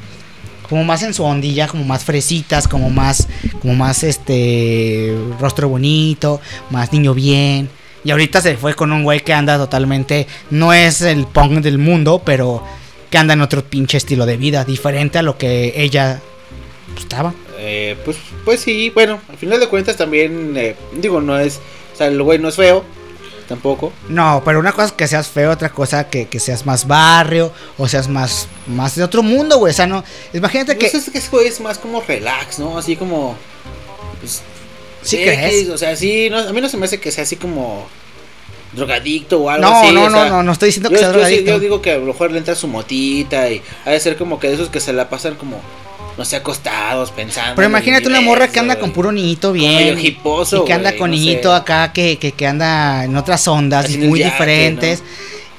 [0.68, 3.28] Como más en su ondilla, como más fresitas, como más.
[3.60, 5.16] Como más este.
[5.38, 7.70] Rostro bonito, más niño bien.
[8.04, 10.26] Y ahorita se fue con un güey que anda totalmente.
[10.50, 12.62] No es el punk del mundo, pero
[13.10, 16.20] que anda en otro pinche estilo de vida, diferente a lo que ella
[16.96, 17.34] estaba.
[17.58, 21.60] Eh, pues, pues sí, bueno, al final de cuentas también, eh, digo, no es,
[21.92, 22.84] o sea, el güey no es feo,
[23.48, 23.92] tampoco.
[24.08, 27.52] No, pero una cosa es que seas feo, otra cosa que, que seas más barrio
[27.78, 29.72] o seas más, más de otro mundo, güey.
[29.72, 30.04] O sea, no.
[30.32, 30.88] Imagínate que.
[30.88, 32.78] Pues es que ese güey es más como relax, ¿no?
[32.78, 33.36] Así como,
[34.20, 34.42] pues,
[35.02, 35.68] ¿Sí X, crees?
[35.70, 37.88] O sea, sí, no, a mí no se me hace que sea así como
[38.72, 39.92] drogadicto o algo No, así.
[39.92, 41.50] no, o no, sea, no, no estoy diciendo que sea yo drogadicto.
[41.52, 44.38] yo digo que a lo mejor le entra su motita y ha de ser como
[44.38, 45.60] que de esos que se la pasan como,
[46.16, 47.54] no sé, acostados, pensando.
[47.56, 49.98] Pero imagínate una morra que anda con puro niñito medio bien.
[50.06, 51.56] hiposo, y que anda con no niñito sé.
[51.56, 55.02] acá que, que, que anda en otras ondas Así muy yate, diferentes.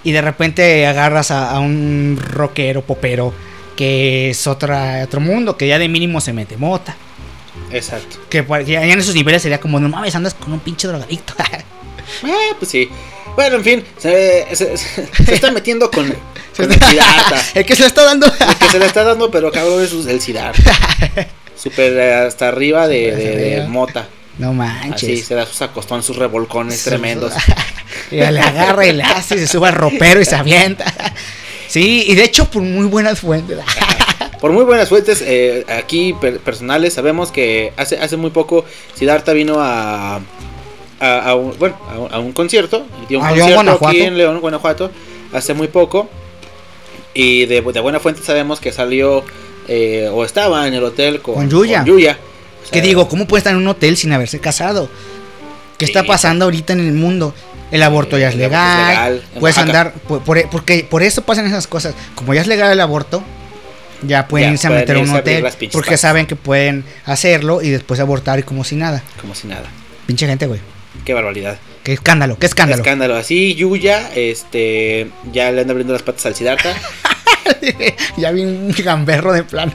[0.04, 3.34] Y de repente agarras a, a un rockero popero
[3.76, 6.96] que es otra, otro mundo, que ya de mínimo se mete mota.
[7.72, 8.18] Exacto.
[8.30, 11.34] Que que en esos niveles sería como, no mames, andas con un pinche drogadicto.
[12.24, 12.90] Ah, pues sí.
[13.36, 16.08] Bueno, en fin, se, se- se- se está metiendo con,
[16.54, 17.42] Se con el Siddhartha.
[17.56, 18.26] el que se lo está dando.
[18.28, 20.72] El que se le está dando, pero cabrón es el Siddhartha.
[21.56, 23.70] Super eh, hasta arriba de, de- de Arriba.
[23.70, 24.08] mota.
[24.38, 25.26] No Así manches.
[25.26, 27.34] se da sus acostón, sus revolcones tremendos.
[28.10, 30.86] y le agarra y le hace, se sube al ropero y se avienta.
[31.68, 33.60] Sí, y de hecho por muy buenas fuentes.
[34.40, 38.64] Por muy buenas fuentes, eh, aquí per- personales, sabemos que hace, hace muy poco
[38.96, 40.22] Siddhartha vino a,
[41.00, 42.86] a, a un, bueno, a, un, a un concierto.
[43.08, 44.92] Dio un A León, concierto aquí en León, Guanajuato,
[45.34, 46.10] hace muy poco.
[47.14, 49.24] Y de, de buena fuente sabemos que salió
[49.68, 51.84] eh, o estaba en el hotel con, Con Yuya.
[51.84, 54.90] O sea, que digo, ¿cómo puede estar en un hotel sin haberse casado?
[55.78, 57.34] ¿Qué está pasando ahorita en el mundo?
[57.72, 59.22] El aborto ya es legal.
[59.40, 59.62] Puedes Oaxaca.
[59.80, 59.94] andar.
[60.08, 61.94] Por, por- porque por eso pasan esas cosas.
[62.16, 63.24] Como ya es legal el aborto,
[64.02, 65.46] ya pueden Ya, irse a meter a un hotel.
[65.72, 69.04] Porque saben que pueden hacerlo y después abortar y como si nada.
[69.22, 69.66] Como si nada.
[70.06, 70.60] Pinche gente, güey.
[71.06, 71.58] Qué barbaridad.
[71.84, 72.82] Qué escándalo, qué escándalo.
[72.82, 73.16] Escándalo.
[73.16, 76.76] Así, Yuya, este, ya le anda abriendo las patas al Siddhartha.
[78.18, 79.74] ya vi un gamberro de plano.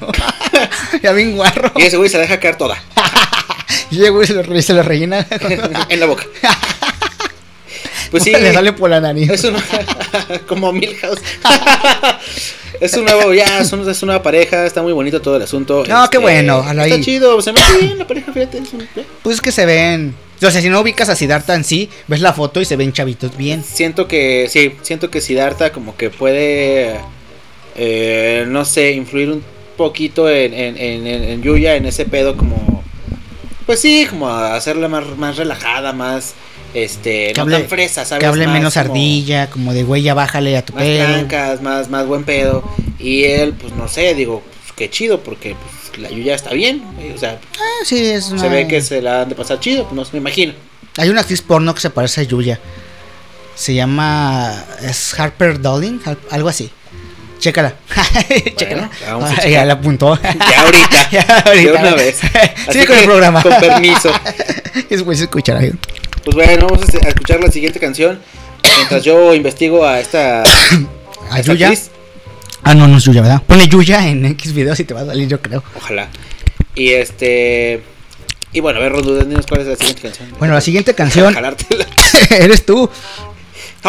[1.03, 1.73] ya vi un guarro.
[1.77, 2.83] y ese güey se la deja caer toda.
[3.91, 5.27] Y ese güey se lo, se lo rellena.
[5.89, 6.25] en la boca.
[8.11, 8.33] Pues sí.
[8.41, 9.31] Le sale por la nariz.
[9.31, 9.63] Es una.
[10.47, 11.21] como Milhouse.
[12.81, 14.67] es un nuevo, ya, es, un- es una nueva pareja.
[14.67, 15.83] Está muy bonito todo el asunto.
[15.83, 17.41] este, No, qué bueno, ojalá Está chido.
[17.41, 18.63] Se me hace bien la pareja, fíjate.
[19.23, 20.15] Pues es que se ven.
[20.43, 22.93] O sea, si no ubicas a Siddhartha en sí, ves la foto y se ven
[22.93, 23.65] chavitos bien.
[23.65, 26.97] Siento que, sí, siento que Siddhartha como que puede.
[27.77, 29.43] eh, no sé, influir un
[29.77, 32.83] poquito en, en, en, en- en Yuya, en ese pedo como.
[33.67, 36.35] Pues sí, como hacerla más, más relajada, más.
[36.75, 38.21] Este, Que no hable- tan fresa, ¿sabes?
[38.21, 41.07] Que hable Más menos como- ardilla, como de güey, ya bájale a tu más pedo.
[41.09, 42.65] blancas, más, más buen pedo.
[42.99, 46.83] Y él, pues no sé, digo, pues, qué chido, porque pues, la Yuya está bien.
[47.15, 48.41] O sea, Ah, sí, es una...
[48.41, 50.53] se ve que se la han de pasar chido, pues no sé, me imagino.
[50.97, 52.59] Hay una actriz porno que se parece a Yuya.
[53.55, 54.65] Se llama.
[54.83, 56.71] Es Harper Dolin, Har- algo así.
[57.39, 57.75] Chécala.
[58.57, 58.91] Chécala.
[59.07, 59.51] vamos a Ah, checar.
[59.51, 60.19] ya la apuntó.
[60.23, 61.73] Ya ahorita, Ya ahorita.
[61.73, 62.17] de una vez.
[62.17, 63.43] Sigue Así con el programa.
[63.43, 64.11] Con permiso.
[64.91, 65.61] Es güey se escuchará.
[66.25, 68.19] Pues bueno, vamos a a escuchar la siguiente canción.
[68.77, 70.43] Mientras yo investigo a esta.
[71.31, 71.73] ¿A Yuya?
[72.63, 73.43] Ah, no, no es Yuya, ¿verdad?
[73.47, 75.63] Ponle Yuya en X videos y te va a salir, yo creo.
[75.77, 76.09] Ojalá.
[76.75, 77.83] Y este.
[78.53, 80.29] Y bueno, a ver, dinos cuál es la siguiente canción.
[80.39, 81.37] Bueno, la siguiente canción
[82.31, 82.89] eres tú.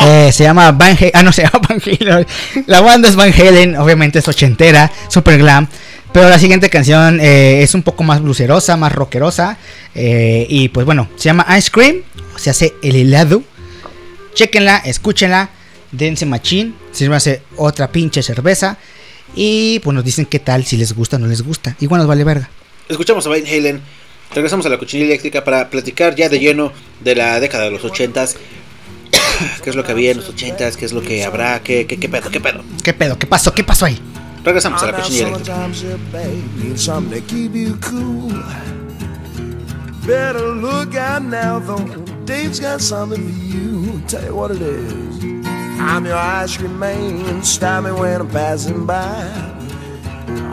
[0.02, 1.12] Eh, se llama Van Halen.
[1.14, 2.28] Ah, no, se llama Van Halen.
[2.68, 5.68] La banda es Van Halen, obviamente es ochentera, super glam.
[6.16, 9.58] Pero la siguiente canción eh, es un poco más bluserosa, más rockerosa.
[9.94, 12.04] eh, y pues bueno, se llama Ice Cream.
[12.38, 13.44] Se hace el helado.
[14.34, 15.50] Chequenla, escúchenla.
[15.92, 16.74] Dense machín.
[16.94, 18.78] Sírvanse otra pinche cerveza.
[19.36, 21.76] Y pues nos dicen qué tal, si les gusta o no les gusta.
[21.82, 22.50] Igual nos vale verga.
[22.88, 23.82] Escuchamos a Van Halen.
[24.34, 27.84] Regresamos a la cochinilla eléctrica para platicar ya de lleno de la década de los
[27.84, 28.38] ochentas.
[29.66, 30.78] ¿Qué es lo que había en los ochentas?
[30.78, 31.60] ¿Qué es lo que habrá?
[31.62, 32.32] ¿Qué, qué, qué pedo?
[32.32, 32.64] ¿Qué pedo?
[32.86, 33.20] ¿Qué pedo?
[33.20, 33.54] ¿Qué pasó?
[33.54, 34.00] ¿Qué pasó ahí?
[34.46, 35.46] Regresamos a la cochinilla eléctrica.
[35.46, 38.32] sometimes your baby needs something to keep you cool.
[40.06, 41.84] Better look out now, though.
[42.26, 44.02] Dave's got something for you.
[44.08, 45.24] Tell you what it is.
[45.80, 47.44] I'm your ice cream man.
[47.44, 49.26] Stop me when I'm passing by.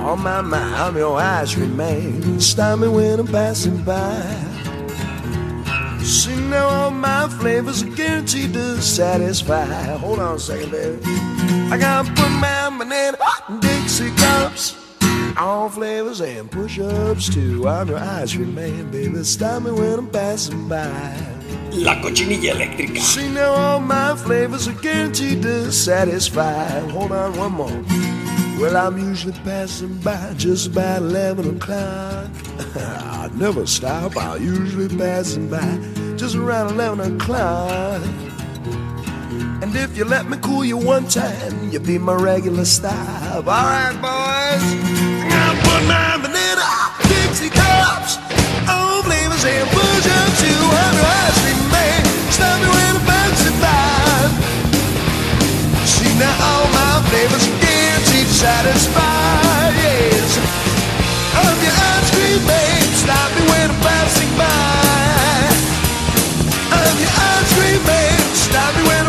[0.07, 2.41] On my mind, I'm your ice cream man.
[2.41, 4.23] Stop me when I'm passing by.
[6.03, 9.67] See now all my flavors are guaranteed to satisfy.
[9.99, 11.03] Hold on a second, baby.
[11.71, 13.19] I gotta put my banana
[13.93, 14.75] Dixie cups.
[15.37, 17.69] All flavors and push-ups too.
[17.69, 19.23] I'm your ice cream man, baby.
[19.23, 21.15] Stop me when I'm passing by.
[21.73, 23.01] La cochinilla eléctrica.
[23.01, 26.81] See now all my flavors are guaranteed to satisfy.
[26.89, 27.85] Hold on one more.
[28.59, 32.31] Well, I'm usually passing by just about 11 o'clock.
[32.77, 38.32] I never stop, I'm usually passing by just around 11 o'clock.
[39.63, 43.47] And if you let me cool you one time, you'll be my regular stop.
[43.47, 44.65] All right, boys.
[45.31, 46.67] I'm put my banana
[47.07, 48.19] Dixie cups.
[48.67, 50.51] All flavors and push up to
[50.83, 52.03] under ice cream man.
[52.35, 54.35] Stop me when I'm passing by.
[55.87, 59.71] See now all my flavors guaranteed satisfy.
[59.79, 60.43] Yes.
[61.39, 62.83] I'm your ice cream man.
[62.99, 65.55] Stop me when I'm passing by.
[66.75, 68.19] I'm your ice cream man.
[68.35, 69.02] Stop me when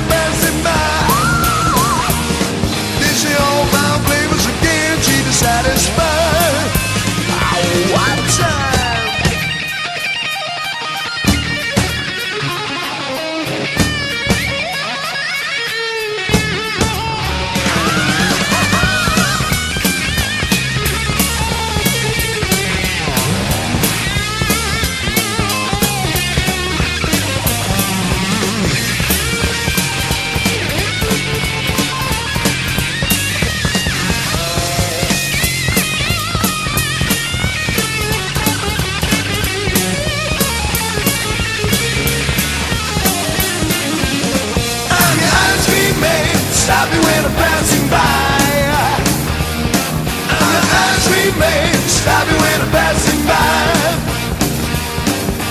[51.03, 54.03] tree may stop you when I'm passing by.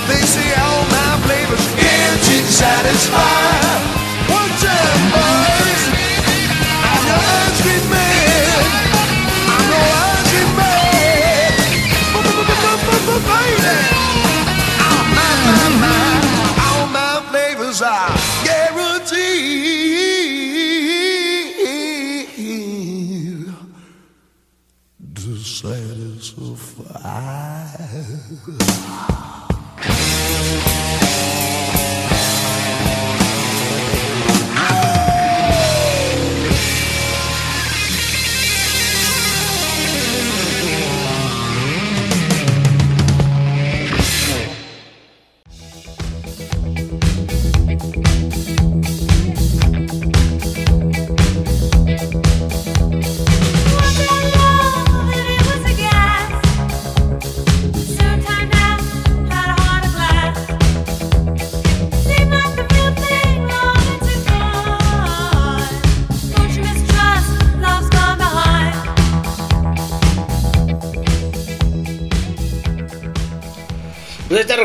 [0.09, 3.62] They say all my flavors can't satisfy.
[4.29, 5.62] One time, boy.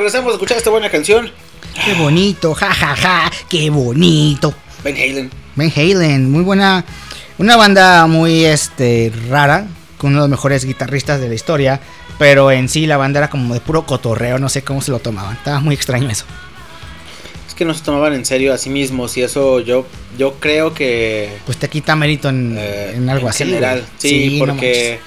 [0.07, 1.29] Regresamos a escuchar esta buena canción.
[1.83, 4.53] Qué bonito, ja, ja, ja, qué bonito.
[4.81, 5.29] Van Halen.
[5.57, 6.85] Van Halen, muy buena.
[7.37, 11.81] Una banda muy este rara, con uno de los mejores guitarristas de la historia.
[12.17, 14.99] Pero en sí la banda era como de puro cotorreo, no sé cómo se lo
[14.99, 15.35] tomaban.
[15.35, 16.23] Estaba muy extraño eso.
[17.45, 19.85] Es que no se tomaban en serio a sí mismos y eso yo,
[20.17, 21.37] yo creo que...
[21.45, 23.43] Pues te quita mérito en, eh, en algo en así.
[23.43, 25.01] general, sí, no porque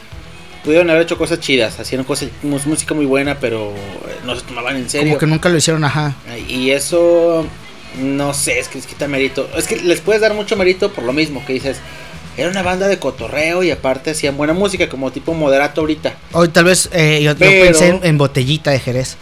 [0.64, 4.76] pudieron haber hecho cosas chidas, hacían cosas, música muy buena, pero eh, no se tomaban
[4.76, 5.08] en serio.
[5.08, 6.14] Como que nunca lo hicieron, ajá.
[6.48, 7.46] Y eso,
[7.98, 9.48] no sé, es que les quita mérito.
[9.56, 11.78] Es que les puedes dar mucho mérito por lo mismo que dices.
[12.36, 16.14] Era una banda de cotorreo y aparte hacían buena música, como tipo moderato ahorita.
[16.32, 19.16] Hoy tal vez eh, yo, pensé en, en Botellita de Jerez.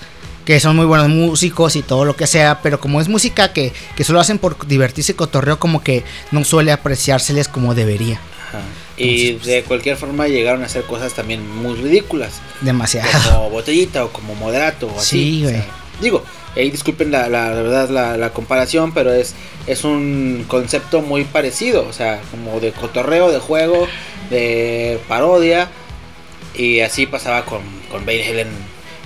[0.44, 2.60] Que son muy buenos músicos y todo lo que sea.
[2.62, 6.42] Pero como es música que, que solo hacen por divertirse y cotorreo, como que no
[6.44, 8.18] suele apreciárseles como debería.
[8.48, 8.60] Ajá.
[8.98, 12.40] Y de cualquier forma llegaron a hacer cosas también muy ridículas.
[12.60, 13.08] Demasiado.
[13.32, 15.40] Como botellita o como moderato o así.
[15.40, 15.70] Sí, o sea, güey.
[16.00, 16.24] digo,
[16.56, 19.34] ahí disculpen la, la- la verdad la, la comparación, pero es,
[19.66, 21.86] es un concepto muy parecido.
[21.88, 23.86] O sea, como de cotorreo, de juego,
[24.30, 25.68] de parodia.
[26.56, 28.48] Y así pasaba con, con Van Halen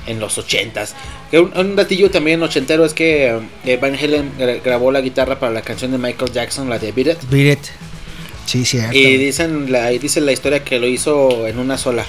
[0.06, 0.94] en los ochentas.
[1.32, 5.52] Un, un datillo también ochentero es que eh, Van Halen gra- grabó la guitarra para
[5.52, 7.18] la canción de Michael Jackson, la de Beat It.
[7.30, 7.66] Beat it.
[8.46, 8.96] Sí, cierto.
[8.96, 12.04] Y dicen la, y dice la historia que lo hizo en una sola.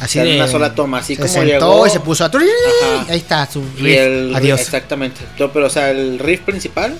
[0.00, 1.86] Así en de- una sola toma, así se como sentó llegó.
[1.86, 2.26] y se puso a...
[2.28, 3.06] Ajá.
[3.08, 3.96] Ahí está, su riff.
[3.98, 4.60] el, Adiós.
[4.60, 5.20] Exactamente.
[5.38, 6.96] No, pero, o sea, el riff principal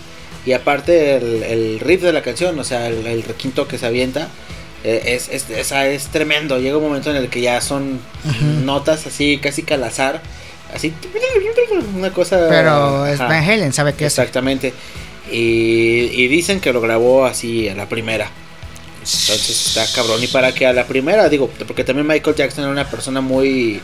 [0.46, 3.86] y aparte el, el riff de la canción, o sea, el, el requinto que se
[3.86, 4.28] avienta,
[4.84, 6.58] eh, es, es, es, es tremendo.
[6.60, 7.98] Llega un momento en el que ya son
[8.64, 10.22] notas así, casi que al azar.
[10.72, 10.92] Así,
[11.96, 12.46] una cosa.
[12.48, 13.28] Pero es ajá.
[13.28, 14.12] Van Halen, sabe qué es.
[14.12, 14.72] Exactamente.
[15.32, 18.30] Y, y dicen que lo grabó así a la primera.
[19.04, 20.22] Entonces está cabrón.
[20.22, 23.80] Y para que a la primera, digo, porque también Michael Jackson era una persona muy.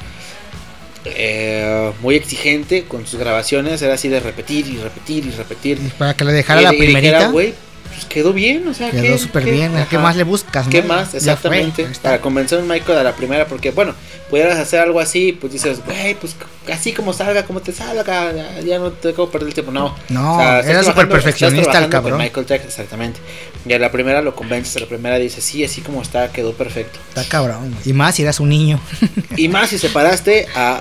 [1.04, 3.80] eh, muy exigente con sus grabaciones.
[3.82, 5.78] Era así de repetir y repetir y repetir.
[5.78, 7.28] Y Para que le dejara Y- la primerita.
[7.28, 7.54] güey,
[7.88, 8.66] pues quedó bien.
[8.68, 9.72] O sea, Quedó ¿qué- súper bien.
[9.88, 10.68] ¿Qué más le buscas?
[10.68, 10.88] ¿Qué no?
[10.88, 11.08] más?
[11.10, 11.86] Fue, Exactamente.
[12.02, 13.94] Para convencer a Michael a la primera, porque bueno,
[14.28, 16.36] pudieras hacer algo así, pues dices, güey, pues
[16.72, 18.32] así como salga, como te salga,
[18.64, 19.72] ya, no te dejo perder el tiempo.
[19.72, 22.18] No, No, era súper perfeccionista el con cabrón.
[22.18, 23.20] Michael Jackson, exactamente.
[23.66, 26.52] Y a la primera lo convences, a la primera dices, sí, así como está, quedó
[26.54, 26.98] perfecto.
[27.10, 27.76] Está cabrón.
[27.84, 28.80] Y más si eras un niño.
[29.36, 30.80] Y más si separaste a.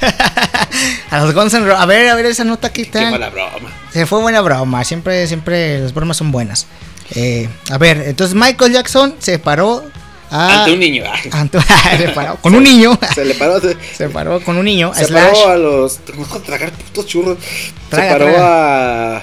[1.10, 3.10] a los Guns N' Ro- A ver, a ver esa nota que Qué está.
[3.10, 3.70] mala broma.
[3.92, 4.84] Se fue buena broma.
[4.84, 6.66] Siempre, siempre las bromas son buenas.
[7.14, 9.84] Eh, a ver, entonces Michael Jackson se paró
[10.32, 10.60] a.
[10.60, 11.04] Ante un niño.
[11.32, 11.58] Ante-
[12.14, 12.98] paró con un niño.
[13.14, 13.60] se le paró.
[13.60, 14.92] Se, Se paró con un niño.
[14.94, 15.98] se slash, paró a los.
[15.98, 17.38] Tengo tragar putos churros.
[17.88, 19.16] Traga, se paró traga.
[19.18, 19.22] a.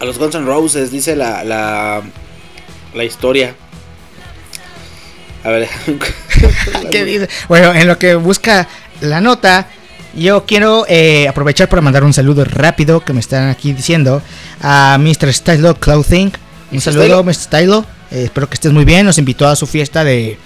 [0.00, 1.44] A los Guns N' Roses, dice la.
[1.44, 2.02] La,
[2.94, 3.54] la historia.
[5.44, 5.68] A ver.
[6.90, 7.28] ¿Qué dice?
[7.48, 8.68] Bueno, en lo que busca
[9.00, 9.68] la nota,
[10.14, 14.22] yo quiero eh, aprovechar para mandar un saludo rápido que me están aquí diciendo
[14.60, 15.32] a Mr.
[15.32, 16.32] Stylo Clothing.
[16.72, 17.24] Un saludo, Stylo.
[17.24, 17.34] Mr.
[17.34, 17.86] Stylo.
[18.10, 19.06] Eh, espero que estés muy bien.
[19.06, 20.38] Nos invitó a su fiesta de,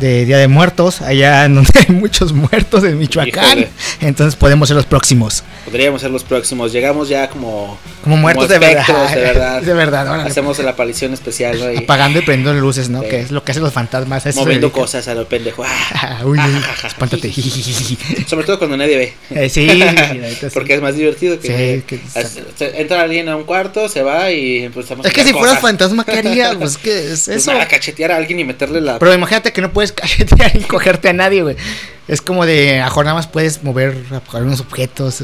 [0.00, 3.44] de Día de Muertos, allá en donde hay muchos muertos en Michoacán.
[3.58, 3.68] Híjole.
[4.00, 5.42] Entonces podemos ser los próximos.
[5.64, 6.72] Podríamos ser los próximos.
[6.72, 7.78] Llegamos ya como.
[8.02, 8.86] Como muertos de verdad.
[9.14, 9.62] de verdad.
[9.68, 10.30] De verdad, órale.
[10.30, 11.72] Hacemos la aparición especial, ¿no?
[11.72, 13.02] Y Apagando y prendiendo luces, ¿no?
[13.02, 13.08] Sí.
[13.08, 14.24] Que es lo que hacen los fantasmas.
[14.36, 15.64] moviendo cosas a lo pendejo.
[15.66, 17.32] Ah, uy, uy, espántate.
[18.26, 19.14] Sobre todo cuando nadie ve.
[19.30, 19.68] Eh, sí.
[20.54, 22.00] Porque es más divertido que, Sí, que-
[22.80, 26.04] entra alguien a un cuarto, se va y empezamos Es a que si fueras fantasma,
[26.04, 26.54] ¿qué harías?
[26.56, 27.52] Pues que es Pues eso.
[27.52, 31.08] nada, cachetear a alguien y meterle la Pero imagínate que no puedes cachetear y cogerte
[31.08, 31.56] a nadie, güey.
[32.08, 33.94] Es como de, a nada más puedes mover
[34.32, 35.22] algunos objetos.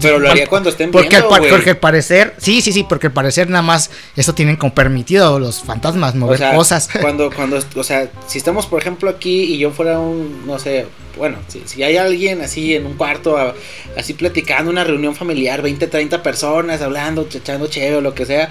[0.00, 3.08] Pero lo haría cuando estén porque viendo, al, porque al parecer, sí, sí, sí, porque
[3.08, 6.88] al parecer nada más eso tienen como permitido los fantasmas, mover o sea, cosas.
[7.00, 10.86] Cuando, cuando, o sea, si estamos, por ejemplo, aquí y yo fuera un, no sé,
[11.18, 13.54] bueno, si, si hay alguien así en un cuarto, a-
[13.98, 18.48] así platicando, una reunión familiar, 20, 30 personas hablando, echando chévere o lo que sea,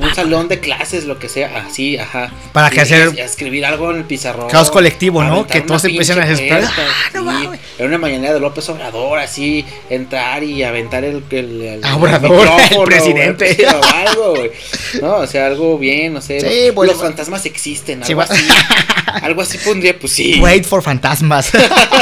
[0.00, 2.32] un salón de clases, lo que sea, así, ajá.
[2.52, 4.48] Para que hacer- escribir algo en el pizarrón.
[4.48, 5.46] Caos colectivo, ¿no?
[5.46, 7.60] Que todos empiecen a ¡Ah, no mames!
[7.78, 12.48] Era una mañana de López Obrador, así, entrar y aventar el, el, el- Ah, Obrador,
[12.70, 13.56] el presidente.
[13.66, 14.50] o algo, güey.
[15.00, 16.40] No, o sea, algo bien, no sé.
[16.40, 18.46] Sí, los, los fantasmas existen, algo así.
[19.22, 20.40] algo así pondría, pues sí.
[20.40, 21.50] Wait for fantasmas.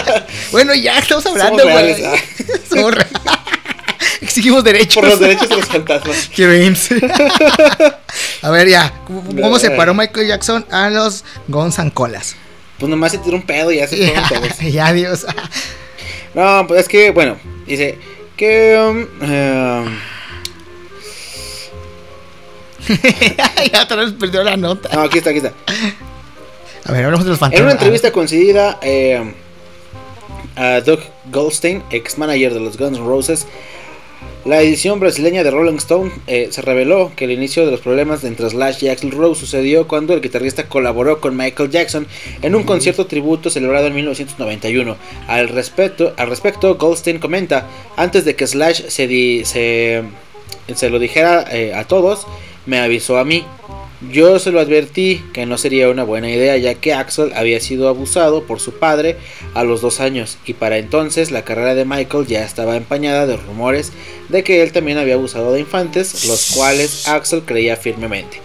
[0.52, 2.04] bueno, ya estamos hablando, güey.
[2.04, 2.14] ah.
[2.68, 2.94] Somos
[4.20, 4.94] Exigimos derechos.
[4.96, 6.30] Por los derechos de los fantasmas.
[8.42, 8.92] A ver, ya.
[9.06, 9.76] ¿Cómo, cómo se Ay.
[9.76, 12.36] paró Michael Jackson a los Guns N' Colas?
[12.78, 14.58] Pues nomás se tiró un pedo y ya se fueron todos.
[14.72, 15.26] ya, adiós.
[16.34, 17.98] No, pues es que, bueno, dice
[18.36, 18.76] que.
[18.78, 19.98] um, um,
[23.72, 24.88] ya otra vez perdió la nota.
[24.94, 25.52] no, aquí está, aquí está.
[26.84, 27.60] A ver, hablamos de los fantasmas.
[27.60, 29.34] En una entrevista concedida eh,
[30.54, 31.00] a Doug
[31.32, 33.46] Goldstein, ex manager de los Guns N' Roses,
[34.44, 38.22] la edición brasileña de Rolling Stone eh, se reveló que el inicio de los problemas
[38.24, 42.06] entre Slash y Axl Rose sucedió cuando el guitarrista colaboró con Michael Jackson
[42.42, 44.96] en un concierto tributo celebrado en 1991.
[45.26, 50.02] Al respecto, al respecto Goldstein comenta, antes de que Slash se, di- se,
[50.74, 52.26] se lo dijera eh, a todos,
[52.66, 53.44] me avisó a mí.
[54.12, 57.88] Yo se lo advertí que no sería una buena idea ya que Axel había sido
[57.88, 59.16] abusado por su padre
[59.54, 63.36] a los dos años y para entonces la carrera de Michael ya estaba empañada de
[63.36, 63.92] rumores
[64.28, 68.40] de que él también había abusado de infantes, los cuales Axel creía firmemente.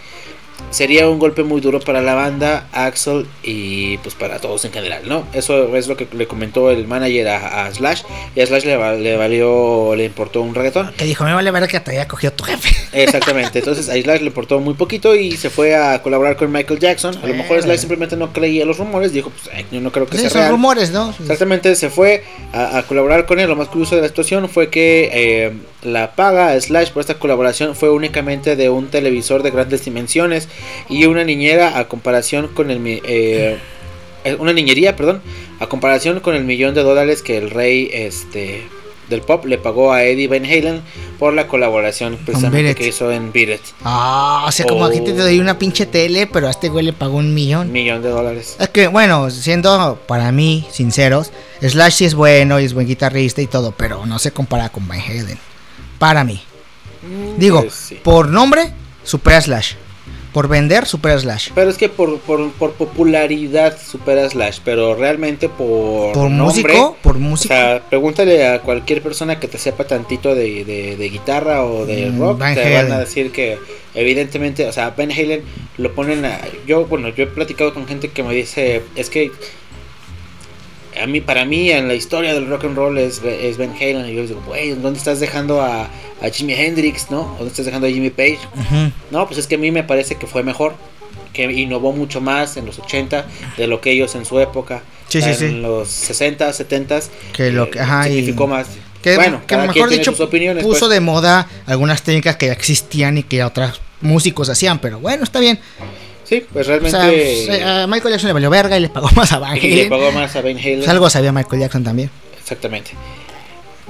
[0.70, 5.02] Sería un golpe muy duro para la banda, Axel y pues para todos en general,
[5.06, 5.28] ¿no?
[5.34, 8.04] Eso es lo que le comentó el manager a, a Slash
[8.36, 10.94] y a Slash le, va- le valió, le importó un reggaetón.
[10.98, 12.70] Que dijo, me vale ver que te haya cogido tu jefe.
[12.94, 16.80] Exactamente, entonces a Slash le importó muy poquito y se fue a colaborar con Michael
[16.80, 17.18] Jackson.
[17.22, 17.62] A lo mejor.
[17.62, 20.40] Slash simplemente no creía los rumores, dijo, pues yo no creo que Sí, sea son
[20.42, 20.52] real.
[20.52, 21.14] rumores, ¿no?
[21.20, 23.50] Exactamente, se fue a, a colaborar con él.
[23.50, 25.52] Lo más curioso de la situación fue que eh,
[25.84, 30.48] la paga a Slash por esta colaboración fue únicamente de un televisor de grandes dimensiones
[30.90, 32.86] y una niñera a comparación con el...
[32.86, 33.58] eh,
[34.24, 35.22] eh, una niñería, perdón,
[35.60, 38.64] a comparación con el millón de dólares que el rey este
[39.10, 40.82] del pop le pagó a Eddie Van Halen
[41.20, 43.62] por la colaboración precisamente que hizo en Beat It.
[43.84, 44.86] Ah, o sea, como Oh.
[44.86, 47.72] aquí te doy una pinche tele, pero a este güey le pagó Un millón.
[47.74, 48.56] millón de dólares.
[48.58, 53.42] Es que, bueno, siendo para mí sinceros, Slash sí es bueno y es buen guitarrista
[53.42, 55.38] y todo, pero no se compara con Van Halen.
[56.02, 56.42] Para mí.
[57.38, 58.00] Digo, Pues sí.
[58.04, 58.74] por nombre,
[59.04, 59.74] supera Slash.
[60.34, 61.50] Por vender, supera Slash.
[61.54, 66.14] Pero es que por, por, por popularidad supera Slash, pero realmente por.
[66.14, 67.54] Por nombre, músico, por músico.
[67.54, 71.86] O sea, pregúntale a cualquier persona que te sepa tantito de, de, de guitarra o
[71.86, 73.58] de Mm, rock, Van te van a decir que
[73.94, 75.44] evidentemente, o sea, Ben Halen
[75.78, 76.40] lo ponen a...
[76.66, 79.32] Yo, bueno, yo he platicado con gente que me dice, es que
[81.02, 84.06] a mí, para mí, en la historia del rock and roll es, es Ben Halen.
[84.08, 87.36] Y yo les digo, güey, ¿dónde estás dejando a, a Jimi Hendrix, no?
[87.38, 88.40] ¿Dónde estás dejando a Jimmy Page?
[89.12, 90.74] No, pues es que a mí me parece que fue mejor,
[91.34, 93.26] que innovó mucho más en los 80
[93.58, 94.82] de lo que ellos en su época.
[95.08, 97.00] Sí, en los 60, 70
[97.34, 98.68] Que lo que- ajá, y- significó más.
[99.02, 100.90] Que, bueno, que mejor dicho, puso pues.
[100.90, 105.40] de moda algunas técnicas que ya existían y que otros músicos hacían, pero bueno, está
[105.40, 105.60] bien.
[106.32, 107.46] Sí, pues O realmente.
[107.46, 109.74] sea, a Michael Jackson le valió verga y le pagó más a Van y le
[109.74, 109.90] Halen.
[109.90, 110.78] pagó más a Ben Halen.
[110.78, 112.10] Pues algo sabía Michael Jackson también.
[112.40, 112.92] Exactamente.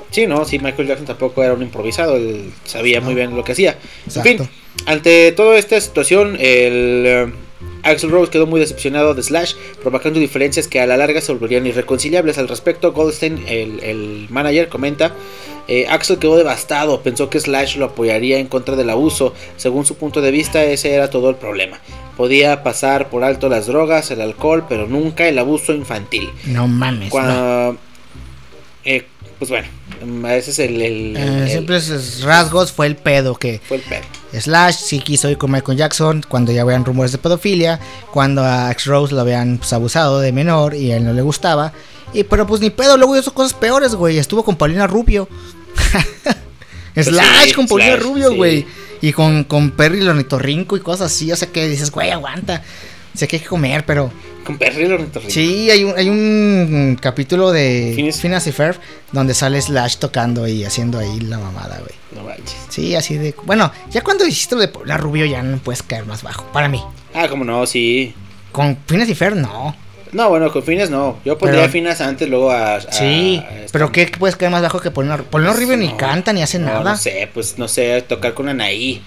[0.09, 3.51] Sí, no, sí, Michael Jackson tampoco era un improvisado, él sabía muy bien lo que
[3.51, 3.77] hacía.
[4.07, 4.27] Exacto.
[4.29, 4.49] En fin,
[4.87, 7.31] ante toda esta situación, el eh,
[7.83, 11.67] Axel Rose quedó muy decepcionado de Slash, provocando diferencias que a la larga se volverían
[11.67, 12.39] irreconciliables.
[12.39, 15.13] Al respecto, Goldstein, el, el manager, comenta.
[15.73, 19.33] Eh, Axel quedó devastado, pensó que Slash lo apoyaría en contra del abuso.
[19.55, 21.79] Según su punto de vista, ese era todo el problema.
[22.17, 26.29] Podía pasar por alto las drogas, el alcohol, pero nunca el abuso infantil.
[26.45, 27.05] No mames.
[27.05, 27.09] no.
[27.11, 27.77] Cuando,
[28.83, 29.05] eh,
[29.39, 29.67] pues bueno,
[30.05, 33.83] mm, ese es el, el- Eh, el- simples rasgos fue el pedo que fue el
[33.83, 34.03] pedo.
[34.37, 37.79] Slash sí quiso ir con Michael Jackson cuando ya habían rumores de pedofilia,
[38.11, 41.21] cuando a X Rose lo habían pues, abusado de menor y a él no le
[41.21, 41.73] gustaba.
[42.13, 44.17] Y pero pues ni pedo, luego hizo cosas peores, güey.
[44.17, 45.27] Estuvo con Paulina Rubio.
[46.95, 48.35] Slash Pues sí, con Paulina Slash, Rubio, sí.
[48.35, 48.65] güey.
[49.01, 51.31] Y con, con Perry Lonitorrinco y cosas así.
[51.31, 52.61] O sea que dices, güey, aguanta.
[53.15, 54.11] Sé que hay que comer, pero.
[54.45, 55.33] Con Perry el ornitorrinco.
[55.33, 58.75] Sí, hay un, hay un capítulo de Phineas y Ferb
[59.11, 61.93] donde sale Slash tocando y haciendo ahí la mamada, güey.
[62.11, 62.55] No manches.
[62.69, 63.35] Sí, así de.
[63.43, 66.45] Bueno, ya cuando hiciste lo de Paulina Rubio ya no puedes caer más bajo.
[66.51, 66.81] Para mí.
[67.13, 68.13] Ah, como no, sí.
[68.51, 69.75] Con Phineas y Ferb no.
[70.11, 71.17] No, bueno, con Finas no.
[71.23, 72.75] Yo pondría Pero- Finas antes, luego a.
[72.75, 75.31] a- Sí, a pero ¿qué puedes caer más bajo que Paulina Rubio?
[75.31, 76.83] Paulina Rubio ni No, canta ni hace no, nada.
[76.91, 79.01] No sé, pues no sé, tocar con Anaí.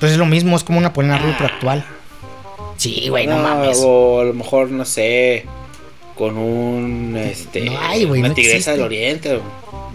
[0.00, 1.84] Pues es lo mismo, es como una Paulina Rubio pero actual.
[2.76, 3.78] Sí, güey, no, mames.
[3.82, 5.44] O a lo mejor, no sé,
[6.16, 7.16] con un.
[7.16, 7.60] Este.
[7.66, 9.40] No hay, güey, Una no tigresa del oriente.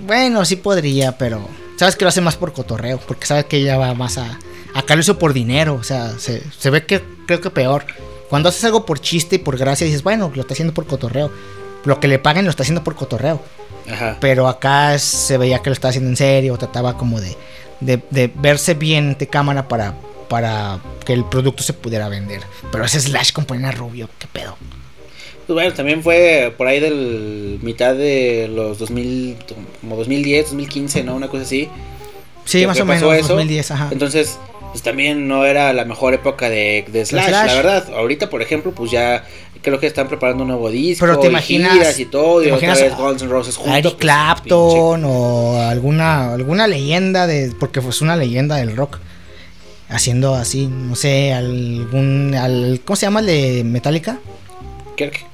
[0.05, 1.47] Bueno, sí podría, pero.
[1.77, 4.39] Sabes que lo hace más por cotorreo, porque sabe que ella va más a.
[4.73, 7.86] Acá lo hizo por dinero, o sea, se, se ve que creo que peor.
[8.32, 11.29] Cuando haces algo por chiste y por gracia, dices, bueno, lo está haciendo por cotorreo.
[11.84, 13.41] Lo que le paguen lo está haciendo por cotorreo.
[13.91, 14.15] Ajá.
[14.21, 17.36] Pero acá se veía que lo estaba haciendo en serio, trataba como de,
[17.82, 19.95] de, de verse bien ante cámara para,
[20.29, 22.39] para que el producto se pudiera vender.
[22.71, 24.55] Pero ese Slash con Paulina Rubio, qué pedo.
[25.45, 29.39] Pues bueno, también fue por ahí del mitad de los 2000,
[29.82, 31.15] como 2010, 2015, ¿no?
[31.15, 31.67] Una cosa así.
[32.45, 33.34] Sí, más o menos, eso.
[33.34, 33.89] 2010, ajá.
[33.91, 34.39] Entonces,
[34.72, 37.47] pues también no era la mejor época de, de Slash, Slash.
[37.47, 37.88] la verdad.
[37.95, 39.24] Ahorita, por ejemplo, pues ya
[39.61, 41.05] creo que están preparando un nuevo disco.
[41.05, 43.74] Pero te y imaginas- giras y todo, y otra vez Guns N' Roses juntos.
[43.76, 48.99] Eric pues, Clapton o alguna alguna leyenda de porque fue una leyenda del rock
[49.89, 54.19] haciendo así no sé algún al, cómo se llama el de Metallica
[54.95, 55.26] Kirk.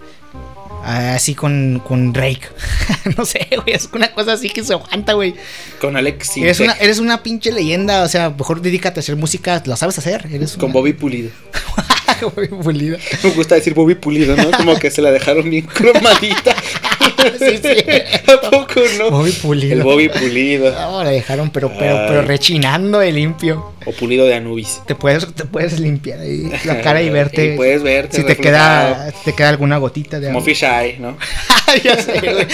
[0.87, 2.41] Así con con Drake
[3.17, 5.35] no sé güey es una cosa así que se aguanta güey
[5.81, 9.61] Con Alex eres una eres una pinche leyenda o sea mejor dedícate a hacer música
[9.65, 11.29] la sabes hacer eres Con una- Bobby Pulido.
[12.21, 12.97] Bobby Pulida.
[13.23, 14.49] Me gusta decir Bobby Pulido, ¿no?
[14.51, 16.55] Como que se la dejaron bien cromadita.
[17.39, 18.31] Sí, sí.
[18.31, 19.11] ¿A poco no?
[19.11, 19.73] Bobby Pulido.
[19.73, 20.71] El Bobby Pulido.
[20.71, 22.05] No, la dejaron pero pero Ay.
[22.07, 24.81] pero rechinando de limpio O Pulido de Anubis.
[24.85, 28.37] te puedes te puedes limpiar ahí la cara y verte Y puedes verte si te
[28.37, 30.45] queda te queda alguna gotita de Como agua.
[30.45, 31.17] Fish Eye, ¿no?
[31.83, 32.47] ya sé, güey.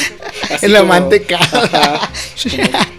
[0.52, 2.10] Así En la como- mantecada.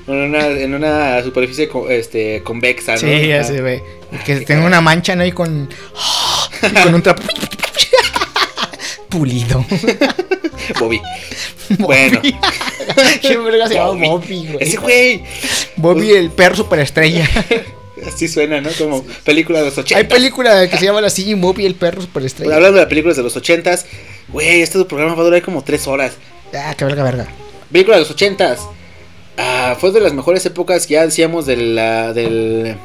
[0.06, 2.98] En, una, en una superficie co- este, convexa, ¿no?
[2.98, 3.80] Sí, ya sé, güey.
[4.24, 5.24] Que tenga una mancha, ¿no?
[5.24, 5.68] Y con.
[6.62, 7.22] y con un trapo.
[9.08, 9.64] Pulido.
[10.80, 11.00] Bobby.
[11.78, 12.20] Bueno.
[13.20, 14.46] ¿Quién verga se llama Bobby.
[14.46, 14.56] Güey?
[14.60, 15.22] Ese güey.
[15.76, 17.28] Bobby, el perro superestrella.
[18.06, 18.70] Así suena, ¿no?
[18.76, 19.96] Como película de los 80.
[19.98, 22.54] Hay película que se llama así: Bobby, el perro superestrella.
[22.54, 23.84] Hablando de películas de los 80s,
[24.28, 26.12] güey, este programa va a durar como 3 horas.
[26.54, 27.28] Ah, que verga, verga.
[27.72, 28.58] Película de los 80s.
[29.38, 32.76] Ah, fue de las mejores épocas que ya decíamos de la- del,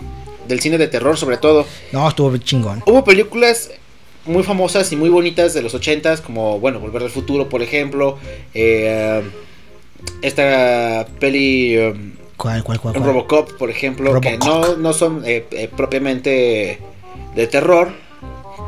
[0.47, 1.67] del cine de terror, sobre todo.
[1.91, 2.81] No, estuvo chingón.
[2.87, 3.69] Hubo películas
[4.29, 8.17] muy famosas y muy bonitas de los 80s, como, bueno, Volver al Futuro, por ejemplo.
[8.53, 9.21] eh,
[10.21, 11.75] esta peli
[12.37, 12.93] ¿Cuál, cuál, cuál?
[12.93, 13.05] cuál?
[13.05, 16.79] Robocop, por ejemplo, que no, no son eh, eh, propiamente
[17.35, 17.91] de terror,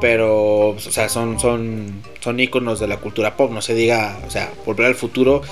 [0.01, 4.19] pero, pues, o sea, son, son, son íconos de la cultura pop, no se diga,
[4.27, 5.43] o sea, Volver al Futuro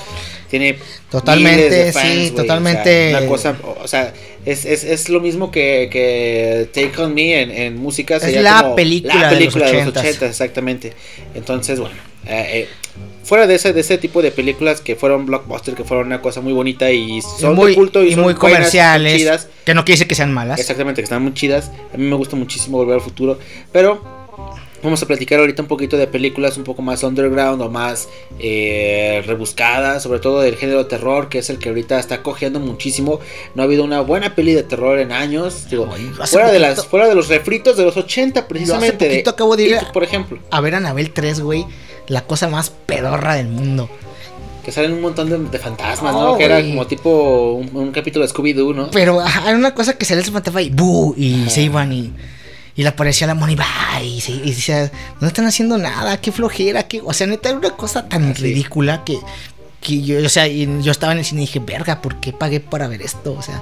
[0.49, 0.79] tiene
[1.11, 3.09] Totalmente, sí, o sea, totalmente.
[3.15, 4.11] una cosa, o sea,
[4.45, 8.15] es, es, es lo mismo que, que Take On Me en, en música.
[8.15, 9.99] Es sería la como película la de los película de los 80s.
[9.99, 10.93] 80, exactamente.
[11.35, 11.95] Entonces, bueno,
[12.25, 12.67] eh, eh,
[13.23, 16.41] fuera de ese, de ese tipo de películas que fueron blockbuster, que fueron una cosa
[16.41, 19.15] muy bonita y son muy, de culto y, y son muy comerciales.
[19.17, 19.47] chidas.
[19.63, 20.59] Que no quiere decir que sean malas.
[20.59, 21.71] Exactamente, que están muy chidas.
[21.93, 23.37] A mí me gusta muchísimo Volver al Futuro.
[23.71, 24.18] Pero
[24.83, 28.07] vamos a platicar ahorita un poquito de películas un poco más underground o más
[28.39, 30.03] eh, rebuscadas.
[30.03, 33.19] Sobre todo del género terror, que es el que ahorita está cogiendo muchísimo.
[33.55, 35.67] No ha habido una buena peli de terror en años.
[35.69, 35.89] Digo,
[36.25, 39.05] fuera, de las, fuera de los refritos de los 80, precisamente.
[39.05, 40.39] de poquito acabo de ir It, a- por ejemplo.
[40.51, 41.65] A ver, Anabel 3, güey.
[42.07, 43.89] La cosa más pedorra del mundo.
[44.65, 46.37] Que salen un montón de, de fantasmas, Oh, ¿no?
[46.37, 48.89] Que era como tipo un, un capítulo de Scooby-Doo, ¿no?
[48.91, 51.13] Pero era una cosa que salía el fantasma y ¡bu!
[51.17, 52.11] Y se iban y.
[52.79, 54.05] Y le aparecía la Money Bye.
[54.07, 57.01] Y, se- y decía, no están haciendo nada, qué flojera, qué.
[57.03, 58.41] O sea, neta, era una cosa tan Sí.
[58.43, 59.17] ridícula que.
[59.81, 62.31] Que yo, o sea, y yo estaba en el cine y dije, verga, ¿por qué
[62.31, 63.33] pagué para ver esto?
[63.33, 63.61] O sea,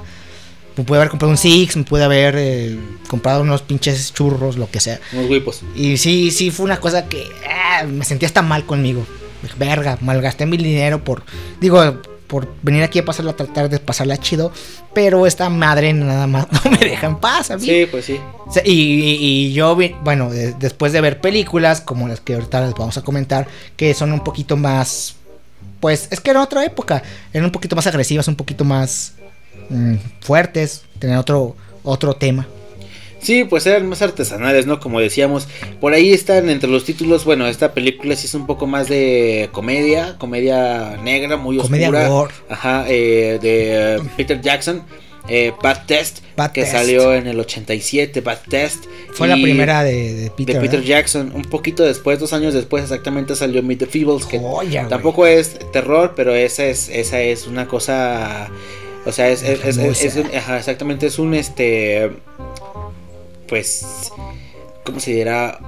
[0.76, 4.70] me pude haber comprado un Six, me pude haber eh, comprado unos pinches churros, lo
[4.70, 5.00] que sea.
[5.12, 5.62] Unos huipos.
[5.74, 9.04] Y sí, sí, fue una cosa que ah, me sentía hasta mal conmigo.
[9.42, 11.24] Dije, Verga, malgasté mi dinero por,
[11.60, 14.52] digo, por venir aquí a pasarla, tratar de pasarla chido.
[14.94, 17.66] Pero esta madre nada más no me deja en paz a mí.
[17.66, 18.20] Sí, pues sí.
[18.64, 19.16] Y, y-
[19.48, 22.96] y yo, vi- bueno, de- después de ver películas como las que ahorita les vamos
[22.96, 25.16] a comentar, que son un poquito más,
[25.80, 27.02] pues es que era otra época,
[27.32, 29.14] eran un poquito más agresivas, un poquito más
[29.70, 32.46] mm, fuertes, tenían otro, otro tema.
[33.20, 34.78] Sí, pues eran más artesanales, ¿no?
[34.80, 35.48] Como decíamos,
[35.80, 39.48] por ahí están entre los títulos, bueno, esta película sí es un poco más de
[39.52, 42.34] comedia, comedia negra, muy Comedia oscura.
[42.48, 44.82] Ajá, eh, de eh, Peter Jackson,
[45.28, 46.72] eh, Bad Test, Bad que Test.
[46.72, 48.84] salió en el 87, Bad Test.
[49.12, 50.54] Fue la primera de, de Peter.
[50.54, 50.86] de Peter ¿verdad?
[50.88, 55.26] Jackson, un poquito después, dos años después exactamente salió Meet the Feebles, que Joya, tampoco
[55.26, 58.48] es terror, pero esa es, esa es una cosa,
[59.04, 62.10] o sea, es, es- es- un- ajá, exactamente, es un este,
[63.48, 64.12] pues,
[64.84, 65.58] ¿cómo se dirá?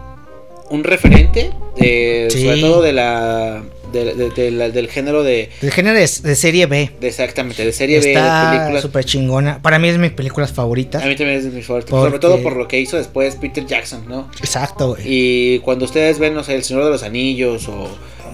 [0.70, 2.44] Un referente, de, Sí.
[2.44, 3.62] sobre todo de la,
[3.92, 6.92] de- de- de la- del género de, El género de serie B.
[7.00, 9.60] exactamente, de serie B, de Está súper chingona.
[9.62, 11.02] Para mí es de mis películas favoritas.
[11.02, 13.34] A mí también es de mis favoritos, Porque- sobre todo por lo que hizo después
[13.34, 14.30] Peter Jackson, ¿no?
[14.38, 15.02] Exacto, güey.
[15.06, 17.88] Y cuando ustedes ven, no sé, El Señor de los Anillos o,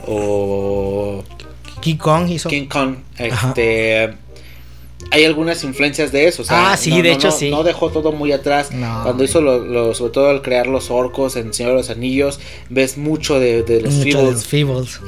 [0.06, 1.24] o
[1.80, 2.50] King Kong hizo.
[2.50, 2.96] King Kong,
[3.30, 3.54] Ajá.
[5.10, 6.42] Hay algunas influencias de eso.
[6.42, 7.50] o sea, Ah, sí, no- de no- hecho, no- sí.
[7.50, 8.68] No dejó todo muy atrás.
[9.02, 12.40] Cuando hizo, lo, lo- sobre todo al crear los orcos en Señor de los Anillos,
[12.68, 14.42] ves mucho de, de los de Feebles.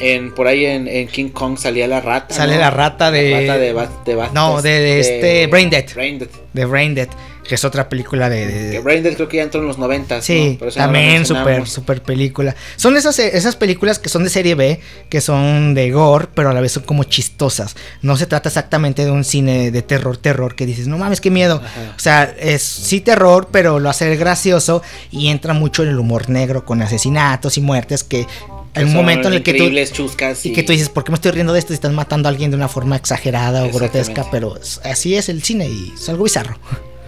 [0.01, 2.35] En, por ahí en, en King Kong salía la rata.
[2.35, 3.67] Sale la rata de- La rata de,
[4.07, 5.87] de Bat- No, de- de este, Brain Dead.
[5.95, 6.29] Brain Dead.
[6.53, 7.09] De Brain Dead.
[7.49, 8.47] Que es otra película de.
[8.47, 10.21] de- Que Brain Dead creo que ya entró en los 90.
[10.21, 12.55] Sí, también super, super película.
[12.77, 16.53] Son esas, esas películas que son de serie B, que son de gore, pero a
[16.53, 17.75] la vez son como chistosas.
[18.03, 21.31] No se trata exactamente de un cine de terror, terror, que dices, no mames, qué
[21.31, 21.63] miedo.
[21.65, 21.95] Ajá.
[21.97, 26.29] O sea, es sí terror, pero lo hace gracioso y entra mucho en el humor
[26.29, 28.27] negro con asesinatos y muertes que
[28.75, 29.65] hay un momento en el que tú...
[29.93, 30.45] Chuscas.
[30.45, 32.31] Y que tú dices, ¿por qué me estoy riendo de esto si están matando a
[32.31, 34.27] alguien de una forma exagerada o grotesca?
[34.31, 36.59] Pero así es el cine y es algo bizarro.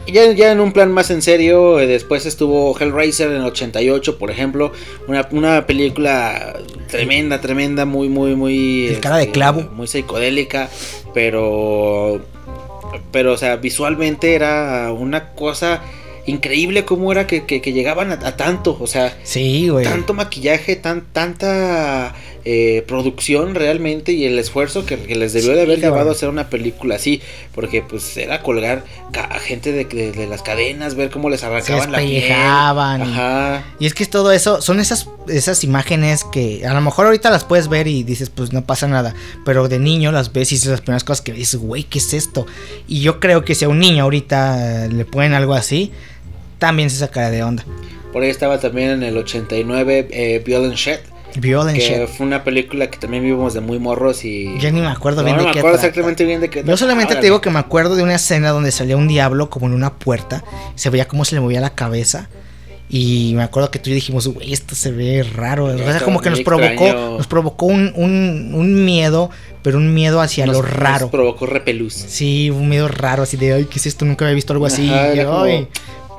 [0.07, 4.19] Ya, ya en un plan más en serio, eh, después estuvo Hellraiser en el 88,
[4.19, 4.73] por ejemplo,
[5.07, 6.55] una, una película
[6.89, 8.85] tremenda, tremenda, muy, muy, muy...
[8.87, 9.69] este, El cara de clavo.
[9.73, 10.69] Muy psicodélica,
[11.15, 12.21] pero...
[13.13, 15.81] Pero, o sea, visualmente era una cosa
[16.27, 19.85] increíble cómo era que, que- que llegaban a, a tanto, o sea, Sí, güey.
[19.85, 22.15] tanto maquillaje, tan, tanta
[22.45, 26.29] eh, producción realmente y el esfuerzo que, que les debió de haber llevado a hacer
[26.29, 27.21] una película así,
[27.55, 28.85] porque pues era colgar
[29.15, 32.23] a gente de, de- de las cadenas, ver cómo les arrancaban la piel.
[33.03, 33.65] Ajá.
[33.79, 37.31] Y es que es todo eso, son esas, esas imágenes que a lo mejor ahorita
[37.31, 39.15] las puedes ver y dices, pues no pasa nada.
[39.45, 42.13] Pero de niño las ves y es las primeras cosas que dices, güey, ¿qué es
[42.15, 42.47] esto?
[42.89, 45.93] Y yo creo que si a un niño ahorita le ponen algo así,
[46.59, 47.65] también se sacará de onda.
[48.13, 50.99] Por ahí estaba también en el 89 eh, Violent Shed,
[51.37, 52.07] Violent que shit.
[52.17, 54.59] fue una película que también vimos de muy morros y...
[54.59, 55.89] Ya ni me acuerdo No, bien no de me qué acuerdo trata.
[55.89, 58.73] exactamente bien de qué Yo solamente te digo que me acuerdo de una escena donde
[58.73, 60.43] salía un diablo como en una puerta.
[60.75, 62.29] Se veía cómo se le movía la cabeza.
[62.93, 65.67] Y me acuerdo que tú y yo dijimos, güey, esto se ve raro.
[65.67, 67.19] O sea, como que nos provocó, extraño.
[67.19, 69.31] nos provocó un, un, un miedo,
[69.63, 71.09] pero un miedo hacia nos- lo nos raro.
[71.09, 71.95] provocó repelús.
[71.95, 74.05] Sí, un miedo raro, así de, ay, ¿qué es esto?
[74.05, 74.91] Nunca había visto algo así.
[74.91, 75.69] Ajá, Y, era como- ay,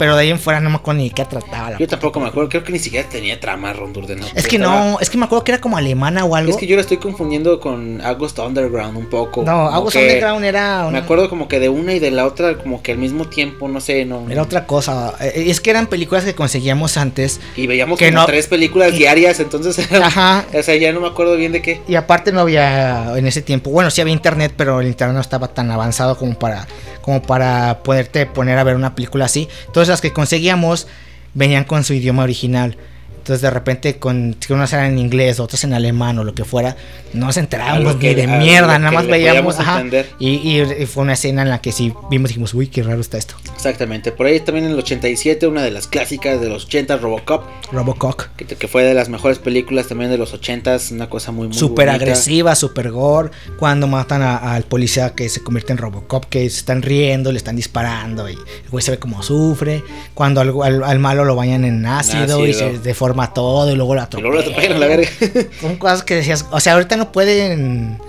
[0.02, 2.20] Pero de ahí en fuera no me acuerdo ni de qué trataba la Yo tampoco
[2.20, 4.20] me acuerdo, creo que ni siquiera tenía trama Ron Durden.
[4.22, 4.26] ¿no?
[4.34, 6.49] Es que Estaba- no, es que me acuerdo que era como alemana o algo.
[6.49, 9.43] Es que yo la estoy confundiendo con August Underground un poco.
[9.43, 10.82] No, August Underground era.
[10.82, 13.26] Me una- acuerdo como que de una y de la otra, como que al mismo
[13.28, 14.28] tiempo, no sé, no.
[14.28, 15.14] Era otra cosa.
[15.22, 17.39] Eh, Es que eran películas que conseguíamos antes.
[17.56, 19.78] Y veíamos que como no- tres películas y- diarias, entonces.
[20.02, 20.45] Ajá.
[20.58, 21.80] o sea, ya no me acuerdo bien de qué.
[21.88, 25.22] Y aparte no había en ese tiempo, bueno, sí había internet, pero el internet no
[25.22, 26.66] estaba tan avanzado como para
[27.02, 29.47] como para poderte poner a ver una película así.
[29.68, 30.88] Entonces las que conseguíamos
[31.34, 32.78] venían con su idioma original.
[33.22, 36.44] Entonces de repente con si unas eran en inglés, otras en alemán o lo que
[36.44, 36.76] fuera,
[37.14, 39.84] no nos enterábamos que- ni de mierda, que nada más veíamos, ajá,
[40.18, 42.82] y, y- y fue una escena en la que sí vimos y dijimos, uy, qué
[42.82, 43.36] raro está esto.
[43.56, 44.12] Exactamente.
[44.12, 48.30] Por ahí también en el 87, una de las clásicas de los 80, Robocop, Robocock.
[48.38, 51.56] que, que fue de las mejores películas también de los 80, una cosa muy, muy
[51.92, 51.94] bonita.
[51.94, 53.30] agresiva, súper gore.
[53.60, 57.56] Cuando matan al policía que se convierte en Robocop, que se están riendo, le están
[57.56, 59.84] disparando y el güey se ve como sufre.
[60.16, 62.72] Cuando al, al- al malo lo bañan en ácido, y Ácido.
[62.72, 64.74] se deforma todo y luego lo Y luego lo atropellan.
[64.74, 65.49] atropellan a la verga.
[65.62, 67.99] Son cosas que decías, o sea, ahorita no pueden...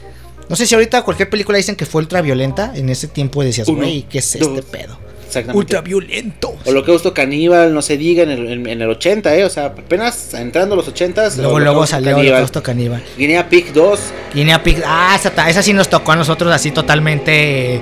[0.49, 2.73] No sé si ahorita cualquier película dicen que fue ultra violenta.
[2.75, 4.49] En ese tiempo decías, güey, ¿qué es dos.
[4.49, 4.99] este pedo?
[5.27, 5.59] Exactamente.
[5.59, 6.55] Ultra violento.
[6.67, 9.45] Holocausto Caníbal, no se diga, en el, en, el 80, ¿eh?
[9.47, 11.31] O sea, apenas entrando a los 80.
[11.39, 13.03] Luego, luego salió Holocausto Caníbal.
[13.17, 14.01] Guinea Pig 2.
[14.35, 17.81] Guinea Pig, ah, esa, esa sí nos tocó a nosotros así totalmente,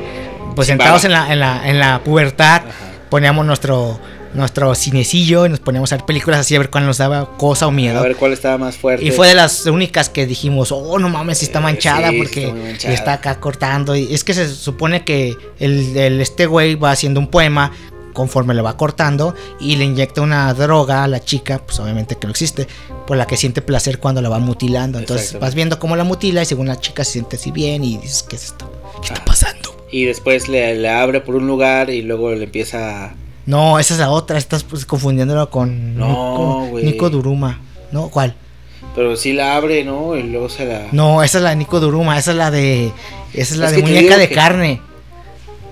[0.54, 2.72] pues sentados en la, en la, en la pubertad, Ajá.
[3.08, 3.98] poníamos nuestro,
[4.34, 7.66] nuestro cinecillo y nos poníamos a ver películas así a ver cuál nos daba cosa
[7.66, 8.02] o A miedo.
[8.02, 9.04] ver cuál estaba más fuerte.
[9.04, 12.18] Y fue de las únicas que dijimos, oh, no mames, si está Eh, manchada sí,
[12.18, 13.12] porque está manchada.
[13.14, 13.96] acá cortando.
[13.96, 17.72] Y es que se supone que el, el- este güey va haciendo un poema
[18.12, 22.26] conforme le va cortando y le inyecta una droga a la chica, pues obviamente que
[22.26, 22.66] no existe,
[23.06, 24.98] por la que siente placer cuando la va mutilando.
[24.98, 27.98] Entonces vas viendo cómo la mutila y según la chica se siente así bien y
[27.98, 28.70] dices, ¿qué es esto?
[29.00, 29.24] ¿Qué está Ah.
[29.24, 29.76] pasando?
[29.92, 33.14] Y después le, le abre por un lugar y luego le empieza.
[33.50, 36.84] No, esa es la otra, estás pues, confundiéndolo con No, Nico, güey.
[36.84, 37.60] Nico Duruma.
[37.92, 38.08] ¿No?
[38.08, 38.34] ¿Cuál?
[38.94, 40.16] Pero sí la abre, ¿no?
[40.16, 40.86] Y luego se la.
[40.92, 42.92] No, esa es la de Nico Duruma, esa es la de.
[43.34, 44.80] Esa es la Es de muñeca de que- carne.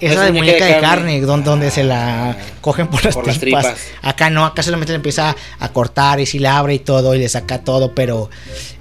[0.01, 0.87] Esa Es es la de muñeca de carne.
[0.89, 3.74] carne, donde, donde se la Ah, cogen por las, por las tripas.
[4.03, 7.18] Acá no, acá solamente le empieza a cortar y si la abre y todo y
[7.18, 8.31] le saca todo, pero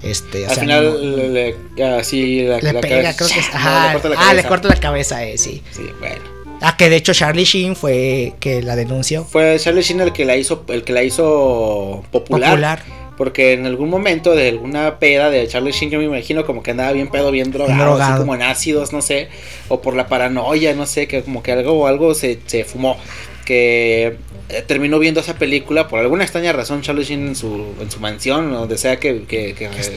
[0.04, 3.28] este, o Al sea, final no- le, le- así la, le la pega, cabeza- creo
[3.30, 5.62] que es, No, ajá, le corta la ah, le corta la cabeza, eh, sí.
[5.72, 6.37] Sí, bueno.
[6.60, 9.24] Ah, que de hecho Charlie Sheen fue que la denunció.
[9.24, 12.50] Fue Charlie Sheen el que la hizo, el que la hizo popular.
[12.50, 12.82] Popular.
[13.16, 16.70] Porque en algún momento de alguna peda de Charlie Sheen, yo me imagino como que
[16.70, 18.12] andaba bien pedo, bien drogado, drogado.
[18.12, 19.28] así como en ácidos, no sé,
[19.66, 22.96] o por la paranoia, no sé, que como que algo algo se, se fumó.
[23.44, 24.16] Que
[24.48, 28.00] eh, terminó viendo esa película por alguna extraña razón, Charlie Sheen en su, en su
[28.00, 29.54] mansión, o donde sea que, que-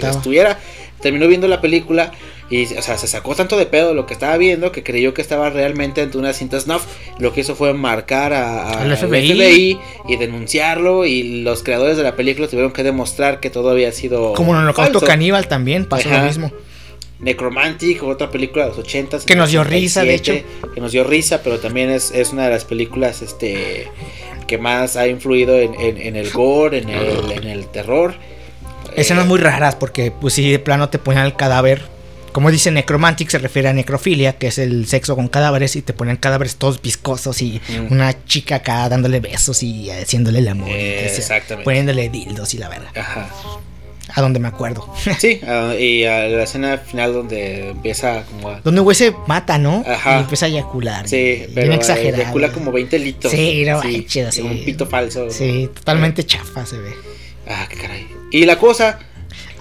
[0.10, 0.60] estuviera,
[1.02, 2.12] terminó viendo la película
[2.50, 5.22] y, o sea, se sacó tanto de pedo lo que estaba viendo que creyó que
[5.22, 6.84] estaba realmente ante una cinta snuff.
[7.18, 9.32] Lo que hizo fue marcar a, a- Al FBI.
[9.32, 9.80] FBI
[10.10, 14.34] y denunciarlo y los creadores de la película tuvieron que demostrar que todo había sido
[14.34, 15.08] Como en Holocausto falso.
[15.08, 16.20] Caníbal también pasó Ajá.
[16.22, 16.52] lo mismo.
[17.20, 20.34] Necromantic, otra película de los 80 Que nos dio risa, de hecho.
[20.74, 23.88] Que nos dio risa, pero también es, es una de las películas este
[24.48, 28.16] que más ha influido en, en- en el gore, en el, en el terror.
[28.96, 31.82] Escenas Eh, muy raras porque pues si de plano te ponían el cadáver.
[32.32, 35.92] Como dice necromantic se refiere a necrofilia, que es el sexo con cadáveres y te
[35.92, 40.70] ponen cadáveres todos viscosos y una chica acá dándole besos y haciéndole el amor.
[40.72, 41.66] Eh, exactamente.
[41.66, 42.88] Poniéndole dildos y la verdad.
[42.98, 43.30] Ajá.
[44.14, 44.88] A donde me acuerdo.
[45.20, 48.62] Sí, ah, y a la escena final donde empieza como a...
[48.62, 49.84] donde güey se mata, ¿no?
[49.88, 50.18] Ajá.
[50.18, 51.08] Y empieza a eyacular.
[51.08, 52.24] Sí, y- pero eh, exagerado.
[52.24, 53.32] eyacula como 20 litros.
[53.32, 54.42] Sí, no sí.
[54.42, 55.30] Un pito falso.
[55.30, 56.92] Sí, totalmente chafa se ve.
[57.48, 58.08] Ah, qué caray.
[58.32, 59.00] Y la cosa,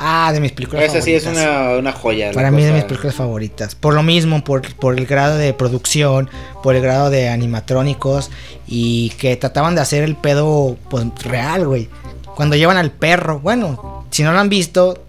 [0.02, 1.46] Ah, de mis películas esa sí es favoritas.
[1.50, 2.32] una, una joya.
[2.32, 2.74] Para mí de cosa.
[2.76, 3.74] mis películas favoritas.
[3.74, 6.30] Por lo mismo, por, por el grado de producción,
[6.62, 8.30] por el grado de animatrónicos
[8.66, 11.88] y que trataban de hacer el pedo pues real, güey.
[12.34, 15.02] Cuando llevan al perro, bueno, si no lo han visto,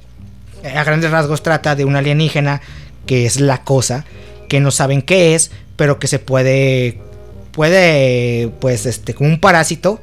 [0.75, 2.61] a grandes rasgos trata de un alienígena
[3.05, 4.05] que es la cosa,
[4.47, 6.99] que no saben qué es, pero que se puede,
[7.51, 10.01] puede, pues, este, como un parásito,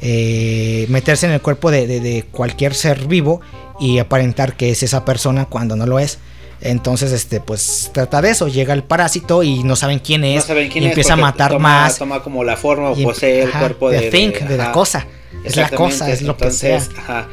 [0.00, 3.40] eh, meterse en el cuerpo de, de- de cualquier ser vivo
[3.80, 6.18] y aparentar que es esa persona cuando no lo es.
[6.60, 8.48] Entonces, este, pues trata de eso.
[8.48, 10.44] Llega el parásito y no saben quién No es.
[10.44, 11.98] saben quién y es empieza a matar toma- más.
[11.98, 15.06] Toma como la forma o posee el ajá, cuerpo de de, think, de la cosa.
[15.44, 16.82] Es la cosa, es lo que sea.
[16.96, 17.28] Ajá,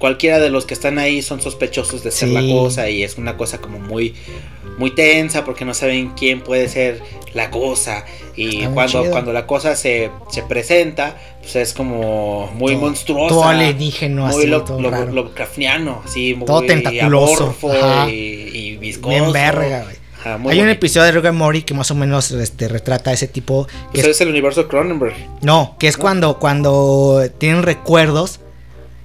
[0.00, 2.34] cualquiera de los que están ahí son sospechosos de ser Sí.
[2.34, 4.14] la cosa y es una cosa como muy
[4.78, 7.00] muy tensa porque no saben quién puede ser
[7.34, 12.72] la cosa y Está cuando cuando la cosa se, se presenta pues es como muy
[12.72, 15.12] Todo- monstruosa todo alienígeno, muy así, lo, todo lo- raro.
[15.12, 17.54] Lovecraftiano, así muy Todo tentaculoso,
[18.08, 19.96] y, y viscoso Bien verga, güey.
[20.20, 23.12] Ajá, muy Hay un episodio de Rick and Morty que más o menos este, retrata
[23.12, 23.66] ese tipo.
[23.66, 25.14] que Pues es- es el universo Cronenberg.
[25.42, 28.40] no, que es cuando, cuando tienen recuerdos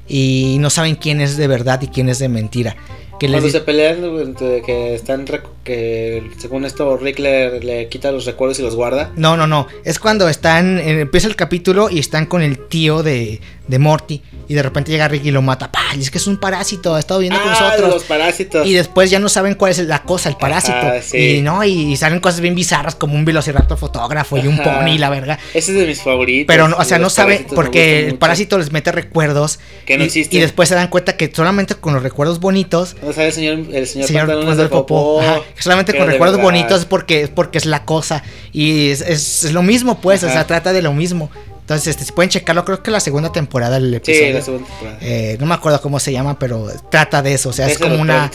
[0.08, 2.76] y no saben quién es de verdad y quién es de mentira.
[3.20, 4.36] Que Cuando se pelean,
[4.66, 9.12] que están rec- que según esto Rick le, le quita los recuerdos y los guarda.
[9.18, 9.68] No, no, no.
[9.84, 10.80] Es cuando están.
[10.80, 14.22] eh, empieza el capítulo y están con el tío de, de Morty.
[14.48, 15.72] Y de repente llega Rick y lo mata.
[15.72, 15.96] ¡Pah!
[15.98, 16.94] Y es que es un parásito.
[16.94, 17.90] Ha estado viendo con Ah, nosotros.
[17.96, 18.68] los parásitos.
[18.68, 20.78] Y después ya no saben cuál es la cosa, el parásito.
[20.78, 21.18] Ajá, sí.
[21.38, 24.82] Y no, y salen cosas bien bizarras como un velociraptor fotógrafo y un Ajá.
[24.82, 25.40] pony, la verga.
[25.56, 26.46] Ese es de mis favoritos.
[26.48, 29.60] Pero, no, o sea, no saben, porque el parásito les mete recuerdos.
[29.88, 30.38] Que no y, existen.
[30.38, 33.60] Y después se dan cuenta que solamente con los recuerdos bonitos ¿Dónde sale el señor,
[33.76, 35.22] el señor, señor pantalones del de popó?
[35.22, 36.52] Ajá, que solamente Pero con recuerdos verdad.
[36.52, 38.24] bonitos porque, es porque es la cosa.
[38.52, 41.30] Y es, es- es lo mismo, pues, o sea, trata de lo mismo.
[41.62, 44.34] Entonces, este, si pueden checarlo, creo que la segunda temporada del Sí, episodio.
[44.36, 44.98] la segunda temporada.
[45.02, 47.50] eh, no me acuerdo cómo se llama, pero trata de eso.
[47.50, 48.30] O sea, es como una.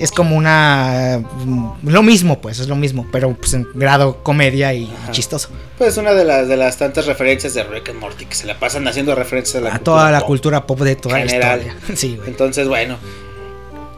[0.00, 1.22] Es como una.
[1.44, 5.12] mm, Lo mismo, pues, es lo mismo, pero pues en grado comedia y Ajá.
[5.12, 5.48] chistoso.
[5.78, 8.58] Pues una de las de las tantas referencias de Rick and Morty que se la
[8.58, 10.26] pasan haciendo referencias a la A cultura toda la pop.
[10.26, 11.58] cultura pop de toda general.
[11.60, 11.76] la historia.
[11.96, 12.30] Sí, güey.
[12.30, 12.98] Entonces, bueno.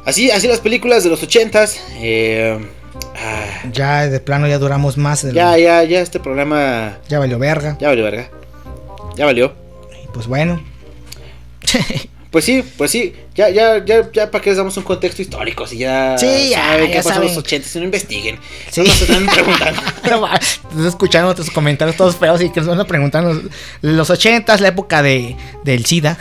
[0.07, 1.81] Así, así las películas de los ochentas.
[1.97, 2.59] Eh,
[3.17, 5.23] ah, Ya de plano ya duramos más.
[5.23, 7.77] de lo- ya, ya, ya este programa ya valió verga.
[7.81, 8.29] ya valió, verga.
[9.17, 9.55] Ya valió.
[10.13, 10.63] Pues bueno.
[12.31, 13.15] Pues sí, pues sí.
[13.35, 15.67] Ya, ya, ya, ya para que les damos un contexto histórico.
[15.67, 17.39] Si ya Sí, ya, saben ya qué pasó en los saben.
[17.39, 18.39] ochentas, si no investiguen.
[18.71, 18.83] Sí.
[18.85, 19.81] No nos están preguntando.
[20.71, 23.41] Estás escuchando otros comentarios todos feos y que nos van a preguntar los,
[23.83, 26.17] los 80 la época de, del SIDA,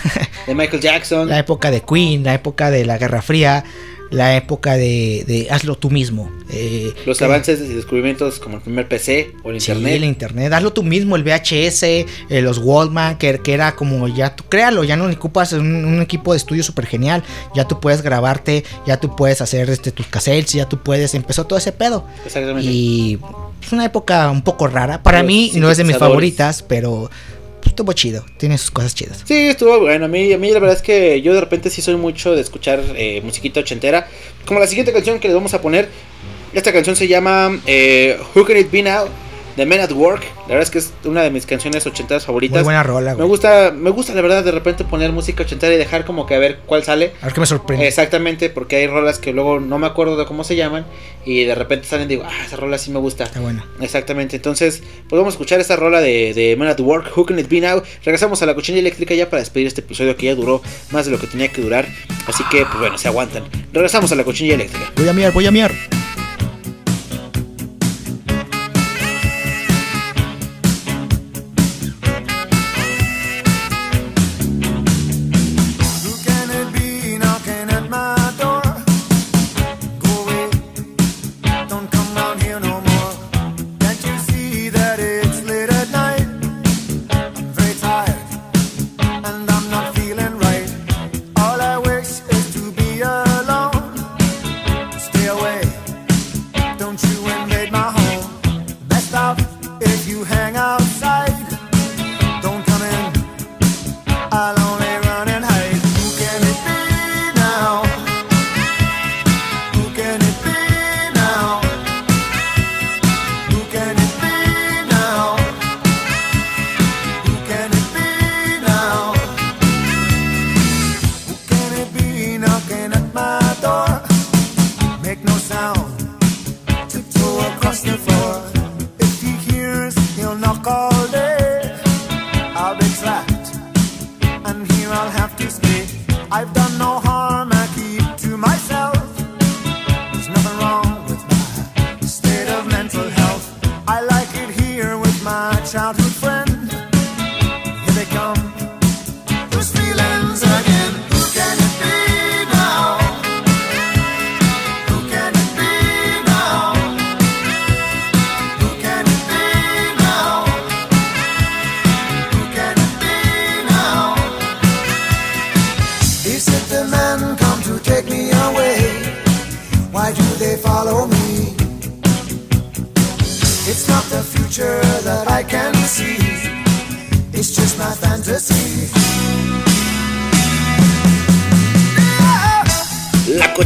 [0.47, 1.30] De Michael Jackson.
[1.30, 3.64] la época de Queen, la época de la Guerra Fría,
[4.11, 6.29] la época de, de hazlo tú mismo.
[6.51, 9.95] eh, Los que- avances y descubrimientos como el primer PC o el Sí, internet.
[9.95, 12.05] el internet, hazlo tú mismo, el VHS, eh,
[12.41, 16.33] los Wallman, que, que era como ya tú créalo, ya no ocupas un, un equipo
[16.33, 17.23] de estudio súper genial,
[17.55, 21.45] ya tú puedes grabarte, ya tú puedes hacer este, tus cassettes, ya tú puedes, empezó
[21.47, 22.05] todo ese pedo.
[22.25, 22.69] Exactamente.
[22.69, 23.17] Y
[23.63, 25.01] es una época un poco rara.
[25.01, 27.09] Para Los mí no es de mis favoritas, pero
[27.74, 28.24] estuvo chido.
[28.38, 29.24] Tiene sus cosas chidas.
[29.26, 30.05] Sí, estuvo bueno.
[30.05, 32.41] A mí, a mí la verdad es que yo de repente sí soy mucho de
[32.41, 34.07] escuchar eh, musiquita ochentera.
[34.45, 35.89] Como la siguiente canción que les vamos a poner.
[36.53, 39.07] Esta canción se llama eh, Who Can It Be Now?
[39.55, 40.23] The Men at Work.
[40.43, 42.57] La verdad es que es una de mis canciones ochenteras favoritas.
[42.57, 43.27] Muy buena rola, Me güey.
[43.29, 46.39] gusta, me gusta la verdad de repente poner música ochentera y dejar como que a
[46.39, 47.13] ver cuál sale.
[47.21, 47.87] A ver qué me sorprende.
[47.87, 50.85] Exactamente, porque hay rolas que luego no me acuerdo de cómo se llaman
[51.25, 53.25] y de repente salen y digo, ah, esa rola sí me gusta.
[53.25, 53.65] Está buena.
[53.81, 57.39] Exactamente, entonces pues vamos a escuchar esta rola de, de Man at Work, Who Can
[57.39, 57.81] It Be Now.
[58.03, 61.11] Regresamos a la cocina eléctrica ya para despedir este episodio que ya duró más de
[61.11, 61.87] lo que tenía que durar.
[62.27, 63.43] Así que, pues bueno, se aguantan.
[63.71, 64.91] Regresamos a la cocina eléctrica.
[64.95, 65.71] Voy a miar, voy a miar.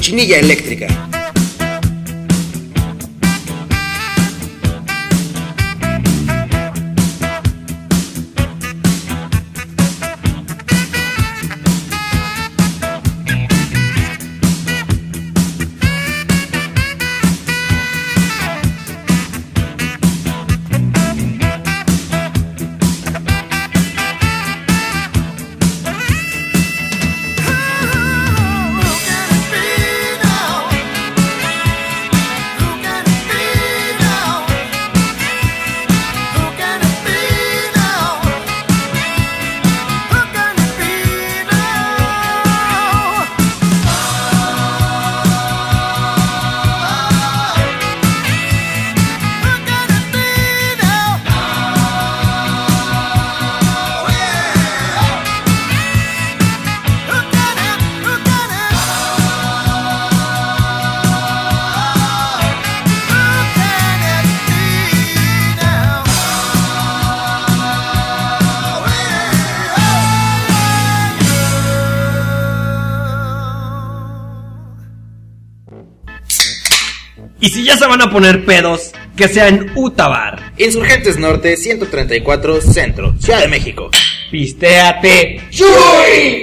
[0.07, 1.06] Cochinilla eléctrica.
[77.67, 80.53] Ya se van a poner pedos, que sea en Utabar.
[80.57, 83.91] Insurgentes Norte 134 Centro, Ciudad de México.
[84.31, 85.41] Pistéate.
[85.51, 86.36] I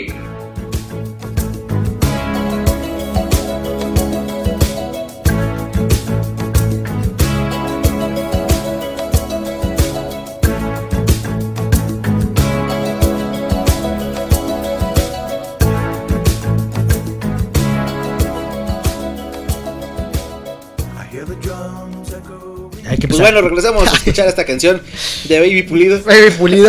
[23.16, 24.82] Pues bueno, regresamos a escuchar esta canción
[25.28, 26.02] de Baby Pulido.
[26.02, 26.68] Baby Pulido.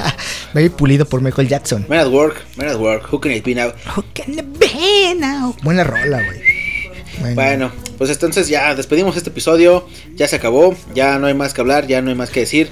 [0.54, 1.84] Baby Pulido por Michael Jackson.
[1.88, 3.72] Man at Work, Man at Work, Who Can It Be Now?
[3.96, 5.56] Who can it be now?
[5.64, 7.34] Buena rola, güey.
[7.34, 11.60] Bueno, pues entonces ya despedimos este episodio, ya se acabó, ya no hay más que
[11.60, 12.70] hablar, ya no hay más que decir.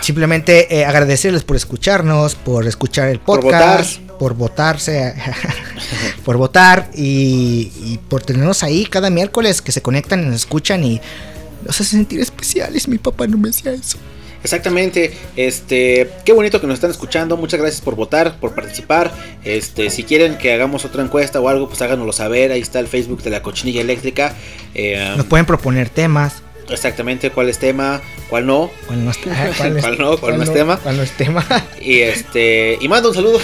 [0.00, 5.14] Simplemente eh, agradecerles por escucharnos, por escuchar el Por podcast, por, votarse,
[6.24, 10.82] por votar y, y por tenernos ahí cada miércoles que se conectan y nos escuchan
[10.82, 10.98] y
[11.64, 12.88] nos hace sentir especiales.
[12.88, 13.98] Mi papá no me decía eso.
[14.42, 19.12] Exactamente, este, qué bonito que nos están escuchando, muchas gracias por votar, por participar,
[19.44, 22.86] este, si quieren que hagamos otra encuesta o algo, pues háganoslo saber, ahí está el
[22.86, 24.34] Facebook de la cochinilla eléctrica,
[24.74, 26.36] eh, Nos pueden proponer temas.
[26.70, 28.00] exactamente cuál es tema,
[28.30, 29.18] cuál no, ¿Cuál no es,
[29.58, 30.16] cuál es- ¿Cuál no?
[30.16, 30.78] ¿Cuál no es tema?
[30.78, 31.44] ¿Cuál no es tema?
[31.82, 33.40] y este, y mando un saludo,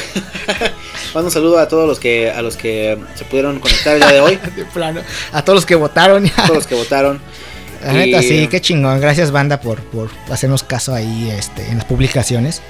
[1.14, 4.12] mando un saludo a todos los que, a los que se pudieron conectar el día
[4.12, 5.03] de hoy, De plano.
[5.33, 6.25] A todos los que votaron.
[6.27, 7.21] a todos los que votaron,
[7.85, 9.01] La neta, Y- sí, qué chingón.
[9.01, 12.62] Gracias, banda, por, por hacernos caso ahí este, en las publicaciones.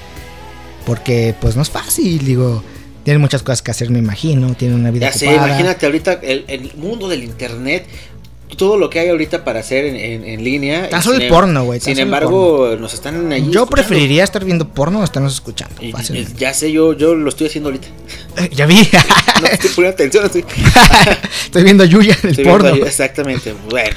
[0.85, 2.63] Porque, pues, no es fácil, digo.
[3.05, 4.55] Tienen muchas cosas que hacer, me imagino.
[4.55, 7.87] Tienen una vida Ya sé, imagínate ahorita el, el mundo del internet,
[8.57, 10.89] todo lo que hay ahorita para hacer en, en- en línea.
[10.89, 13.31] Tan solo el em- porno, güey, Sin embargo, nos están.
[13.31, 13.67] Yo escuchando.
[13.67, 15.75] preferiría estar viendo porno o estarnos escuchando.
[15.81, 15.93] Y-
[16.37, 17.89] ya sé, yo, yo lo estoy haciendo ahorita.
[18.53, 18.77] ya vi.
[19.41, 20.45] No estoy poniendo atención, estoy,
[21.45, 22.69] Estoy viendo a Yuya en el estoy porno.
[22.71, 23.97] viendo Exactamente, bueno.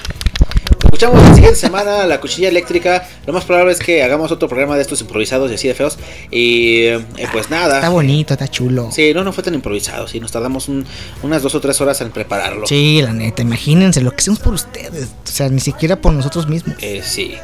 [0.84, 3.08] Escuchamos la siguiente semana la cuchilla eléctrica.
[3.26, 5.98] Lo más probable es que hagamos otro programa de estos improvisados y así de feos.
[6.30, 7.00] Y eh,
[7.32, 7.76] pues nada.
[7.76, 8.90] Está bonito, está chulo.
[8.92, 10.08] Sí, no, no fue tan improvisado.
[10.08, 10.86] Sí, nos tardamos un-
[11.24, 12.68] unas dos o tres horas en prepararlo.
[12.68, 15.06] Sí, la neta, imagínense lo que hacemos por ustedes.
[15.24, 16.76] O sea, ni siquiera por nosotros mismos.
[16.82, 17.36] Eh, sí.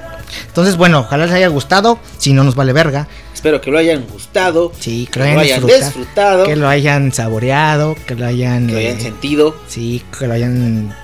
[0.47, 1.99] Entonces, bueno, ojalá les haya gustado.
[2.17, 3.07] Si no nos vale verga.
[3.33, 4.71] Espero que lo hayan gustado.
[4.79, 6.43] Sí, que que lo lo hayan, hayan disfruta- disfrutado.
[6.45, 7.95] Que lo hayan saboreado.
[8.07, 8.67] Que lo hayan.
[8.67, 10.95] que lo hayan eh, sentido Sí, que lo hayan.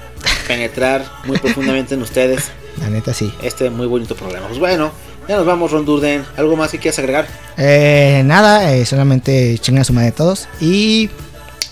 [0.52, 3.34] Penetrar muy profundamente en ustedes La neta, sí.
[3.42, 4.48] este muy bonito programa.
[4.48, 4.92] Pues bueno,
[5.28, 6.26] ya nos vamos, Ron Durden.
[6.36, 7.28] ¿Algo más que quieras agregar?
[7.58, 10.48] Eh, nada, eh, solamente chingan su madre todos.
[10.60, 11.10] Y.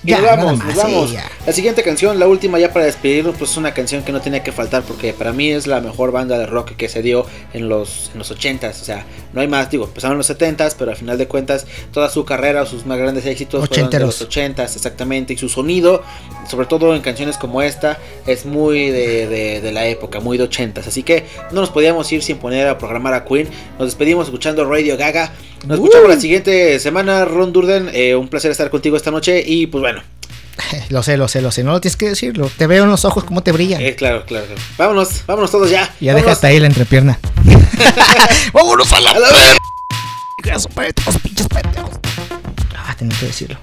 [0.03, 1.09] Y Ya, nos vamos, nos más, vamos.
[1.09, 1.17] sí.
[1.45, 4.43] La siguiente canción, la última ya para despedirnos, pues es una canción que no tenía
[4.43, 7.67] que faltar porque para mí es la mejor banda de rock que se dio en
[7.67, 8.81] los, en los 80s.
[8.81, 11.65] O sea, no hay más, digo, empezaron en los 70s, pero al final de cuentas
[11.91, 15.33] toda su carrera, sus más grandes éxitos fueron de los 80s, exactamente.
[15.33, 16.01] Y su sonido,
[16.49, 20.49] sobre todo en canciones como esta, es muy de, de- de la época, muy de
[20.49, 20.87] 80s.
[20.87, 23.49] Así que no nos podíamos ir sin poner a programar a Queen.
[23.77, 25.33] Nos despedimos escuchando Radio Gaga.
[25.65, 27.89] Nos escuchamos la siguiente semana, Ron Durden.
[27.93, 30.01] Eh, un placer estar contigo esta noche y pues bueno.
[30.89, 31.63] Lo sé, lo sé, lo sé.
[31.63, 32.49] No lo tienes que decirlo.
[32.57, 33.81] Te veo en los ojos cómo te brillan.
[33.81, 34.61] Eh, claro, claro, claro.
[34.77, 35.93] Vámonos, vámonos todos ya.
[36.01, 36.29] ya Vámonos.
[36.31, 37.19] déjate ahí la entrepierna.
[38.53, 39.29] ¡Vámonos a la, A la
[40.93, 41.91] todos pinches pendejos.
[42.75, 43.57] Ah, tengo que decirlo.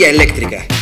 [0.00, 0.81] Eléctrica.